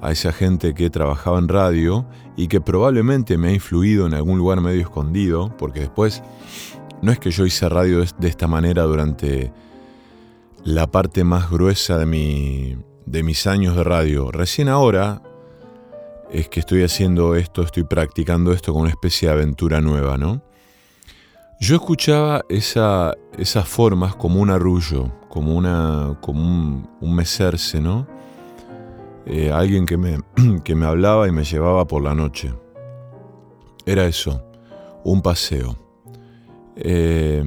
a 0.00 0.10
esa 0.10 0.32
gente 0.32 0.72
que 0.72 0.88
trabajaba 0.88 1.38
en 1.38 1.48
radio 1.48 2.06
y 2.34 2.48
que 2.48 2.62
probablemente 2.62 3.36
me 3.36 3.48
ha 3.48 3.52
influido 3.52 4.06
en 4.06 4.14
algún 4.14 4.38
lugar 4.38 4.62
medio 4.62 4.80
escondido, 4.80 5.54
porque 5.58 5.80
después 5.80 6.22
no 7.02 7.12
es 7.12 7.18
que 7.18 7.30
yo 7.30 7.44
hice 7.44 7.68
radio 7.68 8.02
de 8.18 8.28
esta 8.28 8.46
manera 8.46 8.84
durante 8.84 9.52
la 10.64 10.86
parte 10.86 11.24
más 11.24 11.50
gruesa 11.50 11.98
de, 11.98 12.06
mi, 12.06 12.78
de 13.04 13.22
mis 13.22 13.46
años 13.46 13.76
de 13.76 13.84
radio. 13.84 14.32
Recién 14.32 14.70
ahora 14.70 15.20
es 16.30 16.48
que 16.48 16.60
estoy 16.60 16.82
haciendo 16.82 17.34
esto, 17.34 17.62
estoy 17.62 17.84
practicando 17.84 18.52
esto 18.52 18.72
con 18.72 18.82
una 18.82 18.90
especie 18.90 19.28
de 19.28 19.34
aventura 19.34 19.80
nueva, 19.80 20.18
¿no? 20.18 20.42
Yo 21.58 21.76
escuchaba 21.76 22.44
esa, 22.48 23.14
esas 23.38 23.66
formas 23.66 24.14
como 24.14 24.40
un 24.40 24.50
arrullo, 24.50 25.10
como, 25.28 25.56
un, 25.56 26.88
un 27.00 27.14
mecerse, 27.14 27.80
¿no? 27.80 28.06
Eh, 29.26 29.50
alguien 29.50 29.86
que 30.64 30.74
me, 30.74 30.86
hablaba 30.86 31.26
y 31.26 31.32
me 31.32 31.44
llevaba 31.44 31.86
por 31.86 32.02
la 32.02 32.14
noche. 32.14 32.54
Era 33.84 34.06
eso, 34.06 34.42
un 35.04 35.22
paseo. 35.22 35.76
Eh, 36.76 37.42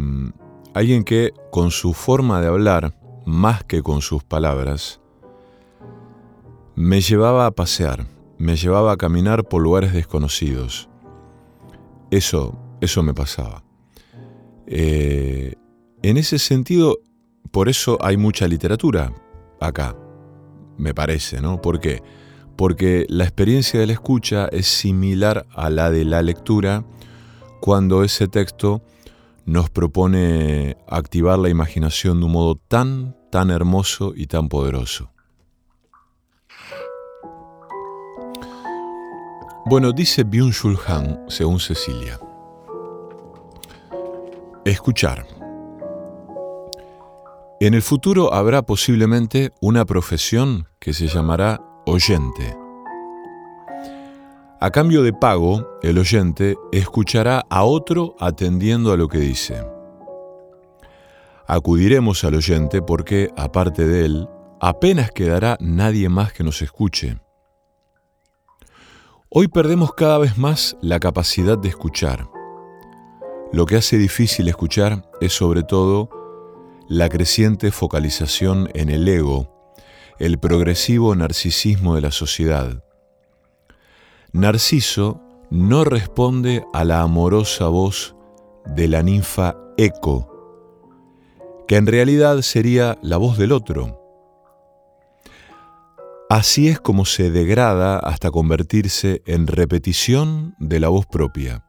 alguien 0.73 1.03
que 1.03 1.34
con 1.51 1.71
su 1.71 1.93
forma 1.93 2.41
de 2.41 2.47
hablar, 2.47 2.95
más 3.25 3.63
que 3.63 3.82
con 3.82 4.01
sus 4.01 4.23
palabras, 4.23 4.99
me 6.75 7.01
llevaba 7.01 7.45
a 7.45 7.51
pasear, 7.51 8.07
me 8.39 8.55
llevaba 8.55 8.93
a 8.93 8.97
caminar 8.97 9.43
por 9.43 9.61
lugares 9.61 9.93
desconocidos. 9.93 10.89
Eso, 12.09 12.57
eso 12.81 13.03
me 13.03 13.13
pasaba. 13.13 13.63
Eh, 14.65 15.53
en 16.01 16.17
ese 16.17 16.39
sentido, 16.39 16.99
por 17.51 17.67
eso 17.67 17.97
hay 18.01 18.15
mucha 18.15 18.47
literatura 18.47 19.13
acá, 19.59 19.95
me 20.77 20.93
parece, 20.93 21.41
¿no? 21.41 21.61
¿Por 21.61 21.81
qué? 21.81 22.01
Porque 22.55 23.05
la 23.09 23.25
experiencia 23.25 23.79
de 23.79 23.87
la 23.87 23.93
escucha 23.93 24.47
es 24.47 24.67
similar 24.67 25.45
a 25.51 25.69
la 25.69 25.91
de 25.91 26.05
la 26.05 26.21
lectura 26.21 26.85
cuando 27.59 28.03
ese 28.03 28.29
texto 28.29 28.81
nos 29.45 29.69
propone 29.69 30.77
activar 30.87 31.39
la 31.39 31.49
imaginación 31.49 32.19
de 32.19 32.25
un 32.27 32.31
modo 32.31 32.55
tan, 32.55 33.17
tan 33.31 33.51
hermoso 33.51 34.13
y 34.15 34.27
tan 34.27 34.47
poderoso. 34.47 35.11
Bueno, 39.70 39.91
dice 39.91 40.26
Byung-Chul 40.26 40.80
Han, 40.88 41.26
según 41.28 41.59
Cecilia. 41.59 42.20
Escuchar. 44.65 45.28
En 47.59 47.76
el 47.76 47.84
futuro 47.84 48.34
habrá 48.34 48.63
posiblemente 48.63 49.53
una 49.61 49.86
profesión 49.86 50.67
que 50.80 50.91
se 50.91 51.05
llamará 51.05 51.61
oyente. 51.86 52.57
A 54.59 54.72
cambio 54.72 55.03
de 55.03 55.13
pago, 55.13 55.67
el 55.84 55.99
oyente 55.99 56.57
escuchará 56.72 57.45
a 57.47 57.63
otro 57.63 58.15
atendiendo 58.20 58.91
a 58.91 58.97
lo 58.97 59.07
que 59.07 59.20
dice. 59.20 59.63
Acudiremos 61.45 62.24
al 62.24 62.34
oyente 62.34 62.82
porque, 62.82 63.30
aparte 63.38 63.86
de 63.86 64.05
él, 64.05 64.30
apenas 64.59 65.11
quedará 65.11 65.57
nadie 65.59 66.09
más 66.09 66.34
que 66.34 66.43
nos 66.43 66.63
escuche. 66.63 67.20
Hoy 69.32 69.47
perdemos 69.47 69.93
cada 69.93 70.17
vez 70.17 70.39
más 70.39 70.75
la 70.82 70.99
capacidad 70.99 71.55
de 71.55 71.69
escuchar. 71.69 72.27
Lo 73.53 73.67
que 73.67 73.75
hace 73.75 73.99
difícil 73.99 74.47
escuchar 74.47 75.07
es 75.21 75.34
sobre 75.34 75.61
todo 75.61 76.09
la 76.88 77.09
creciente 77.09 77.69
focalización 77.69 78.71
en 78.73 78.89
el 78.89 79.07
ego, 79.07 79.75
el 80.17 80.39
progresivo 80.39 81.13
narcisismo 81.13 81.93
de 81.93 82.01
la 82.01 82.09
sociedad. 82.09 82.84
Narciso 84.32 85.21
no 85.51 85.84
responde 85.84 86.65
a 86.73 86.84
la 86.84 87.01
amorosa 87.01 87.67
voz 87.67 88.15
de 88.65 88.88
la 88.88 89.03
ninfa 89.03 89.55
Eco, 89.77 90.27
que 91.67 91.75
en 91.75 91.86
realidad 91.86 92.41
sería 92.41 92.97
la 93.03 93.17
voz 93.17 93.38
del 93.38 93.51
otro. 93.51 93.98
Así 96.30 96.67
es 96.67 96.80
como 96.80 97.05
se 97.05 97.32
degrada 97.32 97.97
hasta 97.97 98.30
convertirse 98.32 99.23
en 99.25 99.47
repetición 99.47 100.55
de 100.59 100.80
la 100.80 100.89
voz 100.89 101.05
propia. 101.07 101.65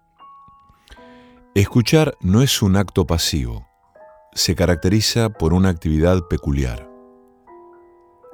Escuchar 1.55 2.15
no 2.21 2.43
es 2.43 2.63
un 2.63 2.77
acto 2.77 3.07
pasivo 3.07 3.71
se 4.33 4.55
caracteriza 4.55 5.31
por 5.31 5.53
una 5.53 5.69
actividad 5.69 6.23
peculiar. 6.29 6.89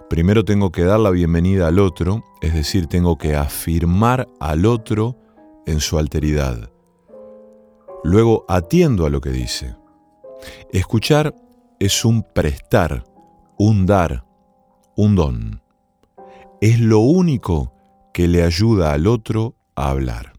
Primero 0.08 0.44
tengo 0.44 0.70
que 0.70 0.84
dar 0.84 1.00
la 1.00 1.10
bienvenida 1.10 1.66
al 1.66 1.78
otro, 1.78 2.22
es 2.40 2.54
decir, 2.54 2.86
tengo 2.86 3.18
que 3.18 3.34
afirmar 3.34 4.28
al 4.38 4.66
otro 4.66 5.16
en 5.66 5.80
su 5.80 5.98
alteridad. 5.98 6.70
Luego 8.04 8.44
atiendo 8.48 9.06
a 9.06 9.10
lo 9.10 9.20
que 9.20 9.30
dice. 9.30 9.74
Escuchar 10.72 11.34
es 11.80 12.04
un 12.04 12.22
prestar, 12.22 13.04
un 13.58 13.86
dar, 13.86 14.24
un 14.96 15.16
don. 15.16 15.65
Es 16.60 16.80
lo 16.80 17.00
único 17.00 17.72
que 18.14 18.28
le 18.28 18.42
ayuda 18.42 18.92
al 18.92 19.06
otro 19.06 19.56
a 19.74 19.90
hablar. 19.90 20.35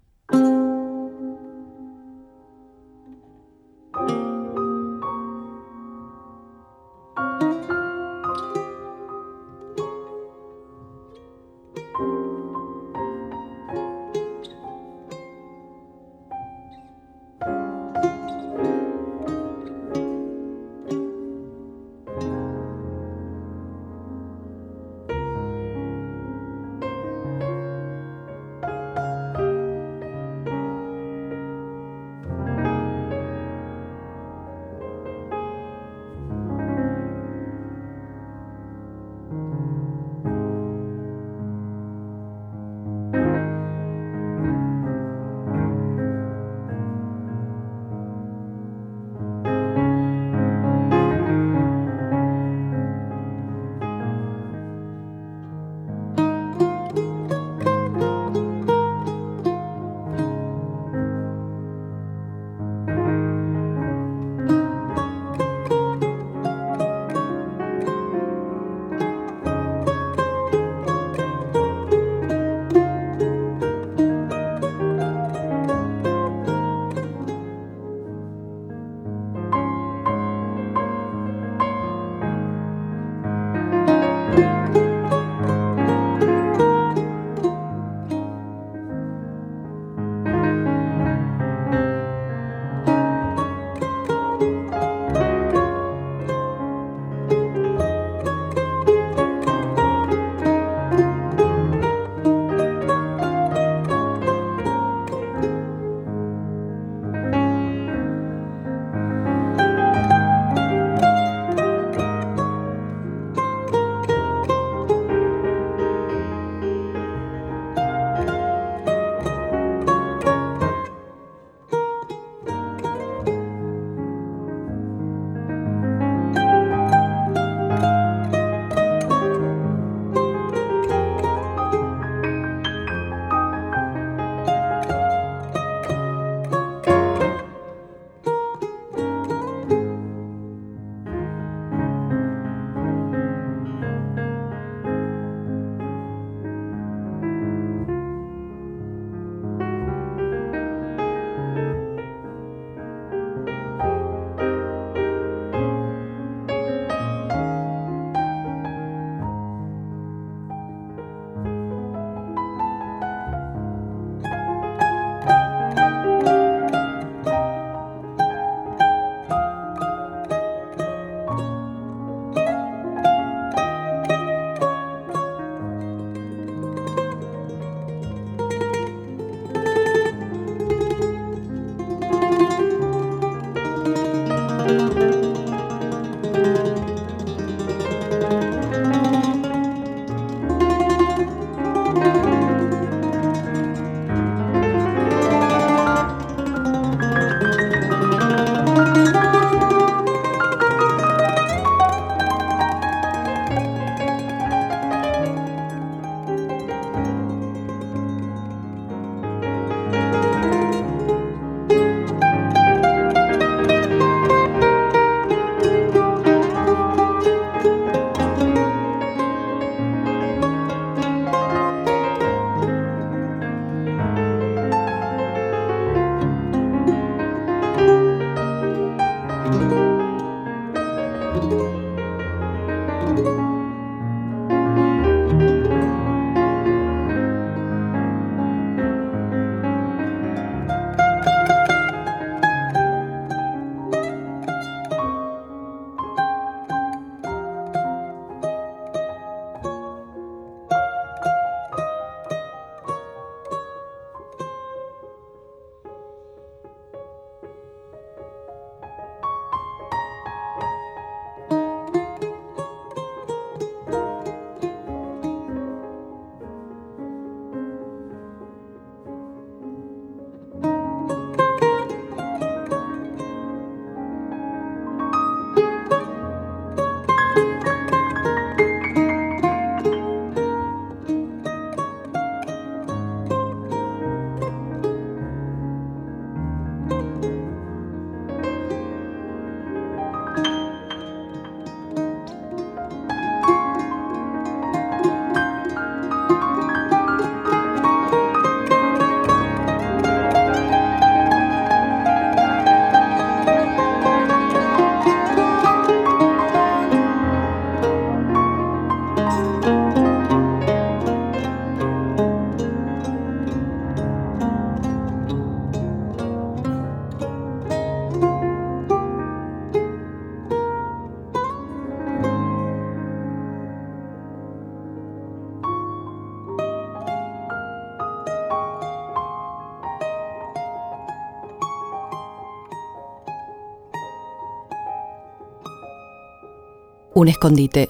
Un 337.17 337.29
escondite, 337.29 337.89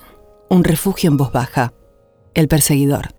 un 0.49 0.63
refugio 0.63 1.09
en 1.09 1.17
voz 1.17 1.33
baja. 1.33 1.73
El 2.33 2.47
perseguidor. 2.47 3.16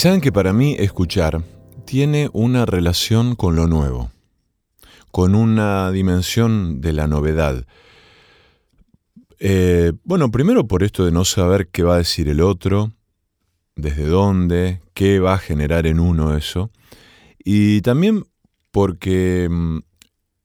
Saben 0.00 0.22
que 0.22 0.32
para 0.32 0.54
mí 0.54 0.76
escuchar 0.78 1.44
tiene 1.84 2.30
una 2.32 2.64
relación 2.64 3.36
con 3.36 3.54
lo 3.54 3.66
nuevo, 3.66 4.10
con 5.10 5.34
una 5.34 5.90
dimensión 5.90 6.80
de 6.80 6.94
la 6.94 7.06
novedad. 7.06 7.66
Eh, 9.40 9.92
bueno, 10.04 10.30
primero 10.30 10.66
por 10.66 10.84
esto 10.84 11.04
de 11.04 11.12
no 11.12 11.26
saber 11.26 11.68
qué 11.68 11.82
va 11.82 11.96
a 11.96 11.98
decir 11.98 12.30
el 12.30 12.40
otro, 12.40 12.92
desde 13.76 14.06
dónde, 14.06 14.80
qué 14.94 15.18
va 15.20 15.34
a 15.34 15.38
generar 15.38 15.86
en 15.86 16.00
uno 16.00 16.34
eso. 16.34 16.70
Y 17.38 17.82
también 17.82 18.24
porque 18.70 19.48
mm, 19.50 19.80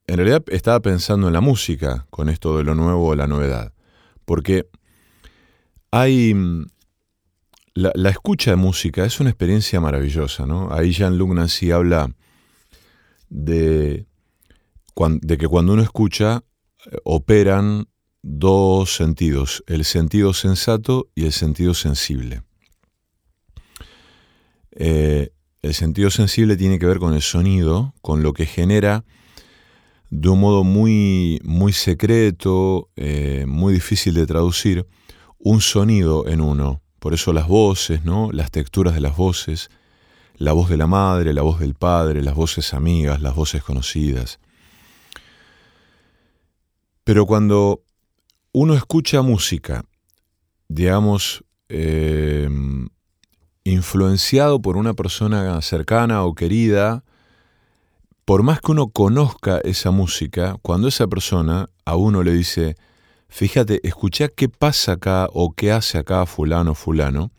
en 0.08 0.18
realidad 0.18 0.44
estaba 0.48 0.82
pensando 0.82 1.28
en 1.28 1.34
la 1.34 1.40
música 1.40 2.08
con 2.10 2.28
esto 2.28 2.58
de 2.58 2.66
lo 2.66 2.76
nuevo 2.76 3.16
la 3.16 3.26
novedad. 3.26 3.72
Porque 4.26 4.68
hay... 5.92 6.34
La, 7.78 8.10
escucha 8.10 8.52
de 8.52 8.56
música 8.56 9.04
es 9.04 9.20
una 9.20 9.30
experiencia 9.30 9.82
maravillosa, 9.82 10.46
¿no? 10.46 10.72
Ahí 10.72 10.92
Jean-Luc 10.92 11.34
Nancy 11.34 11.72
habla 11.72 12.10
de 13.30 14.08
que 14.96 15.48
cuando 15.50 15.74
uno 15.74 15.82
escucha 15.82 16.46
eh, 16.86 16.96
operan 17.04 17.90
dos 18.22 18.96
sentidos, 18.96 19.62
el 19.68 19.84
sentido 19.84 20.34
sensato 20.34 21.10
y 21.16 21.26
el 21.26 21.34
sentido 21.34 21.74
sensible. 21.74 22.44
Eh, 24.72 25.34
el 25.62 25.74
sentido 25.74 26.10
sensible 26.12 26.56
tiene 26.56 26.80
que 26.80 26.86
ver 26.86 27.00
con 27.00 27.14
el 27.14 27.22
sonido, 27.22 27.94
con 28.02 28.24
lo 28.24 28.32
que 28.32 28.46
genera 28.46 29.04
de 30.10 30.30
un 30.30 30.40
modo 30.40 30.64
muy, 30.64 31.42
muy 31.44 31.74
secreto, 31.74 32.90
eh, 32.96 33.44
muy 33.46 33.74
difícil 33.74 34.14
de 34.14 34.26
traducir, 34.26 34.88
un 35.40 35.60
sonido 35.60 36.26
en 36.28 36.40
uno. 36.40 36.85
Por 37.06 37.14
eso 37.14 37.34
las 37.34 37.48
voces, 37.48 38.04
¿no? 38.04 38.32
Las 38.32 38.50
texturas 38.50 38.96
de 38.96 39.00
las 39.00 39.16
voces, 39.16 39.70
la 40.38 40.54
voz 40.54 40.70
de 40.70 40.78
la 40.78 40.88
madre, 40.88 41.36
la 41.36 41.44
voz 41.44 41.60
del 41.60 41.76
padre, 41.76 42.24
las 42.24 42.34
voces 42.34 42.74
amigas, 42.74 43.22
las 43.22 43.36
voces 43.36 43.62
conocidas. 43.62 44.40
Pero 47.04 47.28
cuando 47.28 47.84
uno 48.54 48.74
escucha 48.74 49.22
música, 49.22 49.86
digamos, 50.68 51.44
eh, 51.70 52.50
influenciado 53.64 54.60
por 54.60 54.76
una 54.76 54.96
persona 54.96 55.62
cercana 55.62 56.24
o 56.24 56.34
querida, 56.34 57.04
por 58.26 58.42
más 58.42 58.62
que 58.62 58.72
uno 58.72 58.88
conozca 58.88 59.60
esa 59.60 59.92
música, 59.92 60.58
cuando 60.64 60.88
esa 60.88 61.06
persona 61.06 61.70
a 61.86 61.98
uno 61.98 62.24
le 62.24 62.34
dice, 62.34 62.78
fíjate, 63.28 63.80
escucha 63.88 64.30
qué 64.30 64.50
pasa 64.50 64.94
acá 64.94 65.28
o 65.34 65.54
qué 65.54 65.72
hace 65.72 65.98
acá 65.98 66.26
fulano 66.26 66.76
fulano, 66.76 67.32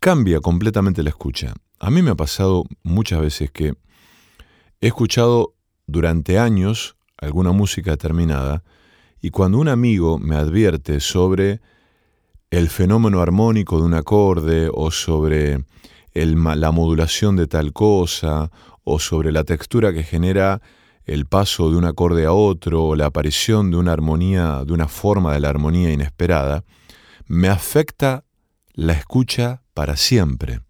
cambia 0.00 0.40
completamente 0.40 1.02
la 1.02 1.10
escucha. 1.10 1.54
A 1.78 1.90
mí 1.90 2.02
me 2.02 2.10
ha 2.10 2.14
pasado 2.14 2.64
muchas 2.82 3.20
veces 3.20 3.50
que 3.50 3.74
he 4.80 4.86
escuchado 4.86 5.54
durante 5.86 6.38
años 6.38 6.96
alguna 7.18 7.52
música 7.52 7.90
determinada 7.92 8.62
y 9.20 9.30
cuando 9.30 9.58
un 9.58 9.68
amigo 9.68 10.18
me 10.18 10.36
advierte 10.36 11.00
sobre 11.00 11.60
el 12.50 12.68
fenómeno 12.68 13.20
armónico 13.20 13.78
de 13.78 13.84
un 13.84 13.94
acorde 13.94 14.70
o 14.72 14.90
sobre 14.90 15.64
la 16.14 16.72
modulación 16.72 17.36
de 17.36 17.46
tal 17.46 17.72
cosa 17.72 18.50
o 18.84 18.98
sobre 18.98 19.30
la 19.30 19.44
textura 19.44 19.92
que 19.92 20.02
genera 20.02 20.60
el 21.10 21.26
paso 21.26 21.70
de 21.70 21.76
un 21.76 21.84
acorde 21.84 22.24
a 22.24 22.32
otro 22.32 22.94
la 22.94 23.06
aparición 23.06 23.72
de 23.72 23.76
una 23.76 23.92
armonía, 23.92 24.62
de 24.64 24.72
una 24.72 24.86
forma 24.86 25.34
de 25.34 25.40
la 25.40 25.48
armonía 25.48 25.92
inesperada, 25.92 26.64
me 27.26 27.48
afecta 27.48 28.24
la 28.74 28.92
escucha 28.92 29.62
para 29.74 29.96
siempre, 29.96 30.60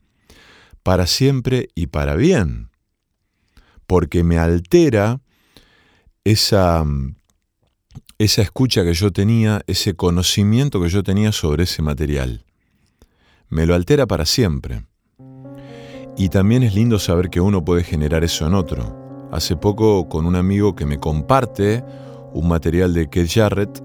para 0.82 1.06
siempre 1.06 1.68
y 1.74 1.88
para 1.88 2.16
bien, 2.16 2.70
porque 3.86 4.24
me 4.24 4.38
altera 4.38 5.20
esa, 6.24 6.86
esa 8.16 8.40
escucha 8.40 8.82
que 8.82 8.94
yo 8.94 9.12
tenía, 9.12 9.60
ese 9.66 9.94
conocimiento 9.94 10.80
que 10.80 10.88
yo 10.88 11.02
tenía 11.02 11.32
sobre 11.32 11.64
ese 11.64 11.82
material. 11.82 12.46
Me 13.50 13.66
lo 13.66 13.74
altera 13.74 14.06
para 14.06 14.24
siempre. 14.24 14.86
Y 16.16 16.30
también 16.30 16.62
es 16.62 16.74
lindo 16.74 16.98
saber 16.98 17.28
que 17.28 17.42
uno 17.42 17.62
puede 17.62 17.84
generar 17.84 18.24
eso 18.24 18.46
en 18.46 18.54
otro. 18.54 18.99
Hace 19.32 19.56
poco 19.56 20.08
con 20.08 20.26
un 20.26 20.36
amigo 20.36 20.74
que 20.74 20.86
me 20.86 20.98
comparte 20.98 21.84
un 22.32 22.48
material 22.48 22.94
de 22.94 23.08
Keith 23.08 23.30
Jarrett, 23.32 23.82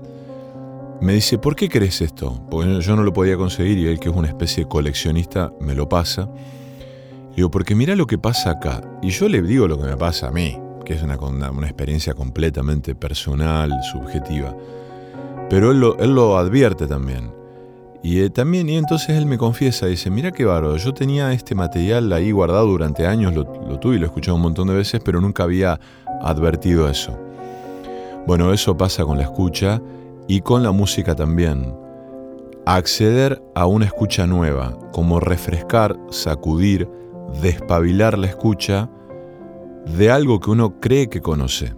me 1.01 1.13
dice, 1.13 1.37
¿por 1.37 1.55
qué 1.55 1.69
crees 1.69 2.01
esto? 2.01 2.41
Porque 2.49 2.81
yo 2.81 2.95
no 2.95 3.03
lo 3.03 3.13
podía 3.13 3.37
conseguir 3.37 3.77
y 3.77 3.87
él, 3.87 3.99
que 3.99 4.09
es 4.09 4.15
una 4.15 4.27
especie 4.27 4.63
de 4.63 4.69
coleccionista, 4.69 5.51
me 5.59 5.75
lo 5.75 5.89
pasa. 5.89 6.29
Le 7.29 7.35
digo, 7.35 7.51
porque 7.51 7.75
mira 7.75 7.95
lo 7.95 8.07
que 8.07 8.17
pasa 8.17 8.51
acá. 8.51 8.81
Y 9.01 9.09
yo 9.09 9.27
le 9.27 9.41
digo 9.41 9.67
lo 9.67 9.77
que 9.77 9.85
me 9.85 9.97
pasa 9.97 10.29
a 10.29 10.31
mí, 10.31 10.57
que 10.85 10.93
es 10.93 11.03
una, 11.03 11.19
una 11.19 11.67
experiencia 11.67 12.13
completamente 12.13 12.95
personal, 12.95 13.71
subjetiva. 13.91 14.55
Pero 15.49 15.71
él 15.71 15.83
él 15.99 16.15
lo 16.15 16.37
advierte 16.37 16.87
también. 16.87 17.44
Y 18.05 18.21
eh, 18.21 18.29
también, 18.29 18.69
y 18.69 18.77
entonces 18.77 19.17
él 19.17 19.25
me 19.25 19.39
confiesa, 19.39 19.87
dice, 19.87 20.11
mira 20.11 20.31
qué 20.31 20.45
bárbaro, 20.45 20.77
yo 20.77 20.93
tenía 20.93 21.33
este 21.33 21.55
material 21.55 22.13
ahí 22.13 22.29
guardado 22.29 22.67
durante 22.67 23.07
años, 23.07 23.33
lo, 23.33 23.45
lo 23.67 23.79
tuve 23.79 23.95
y 23.95 23.97
lo 23.97 24.05
he 24.05 24.09
escuchado 24.09 24.35
un 24.35 24.43
montón 24.43 24.67
de 24.67 24.75
veces, 24.75 25.01
pero 25.03 25.19
nunca 25.19 25.41
había 25.41 25.79
advertido 26.21 26.87
eso. 26.87 27.19
Bueno, 28.27 28.53
eso 28.53 28.77
pasa 28.77 29.03
con 29.05 29.17
la 29.17 29.23
escucha 29.23 29.81
y 30.27 30.41
con 30.41 30.61
la 30.61 30.69
música 30.69 31.15
también. 31.15 31.75
Acceder 32.67 33.41
a 33.55 33.65
una 33.65 33.85
escucha 33.85 34.27
nueva, 34.27 34.77
como 34.91 35.19
refrescar, 35.19 35.97
sacudir, 36.11 36.87
despabilar 37.41 38.19
la 38.19 38.27
escucha 38.27 38.87
de 39.97 40.11
algo 40.11 40.39
que 40.39 40.51
uno 40.51 40.79
cree 40.79 41.09
que 41.09 41.21
conoce. 41.21 41.73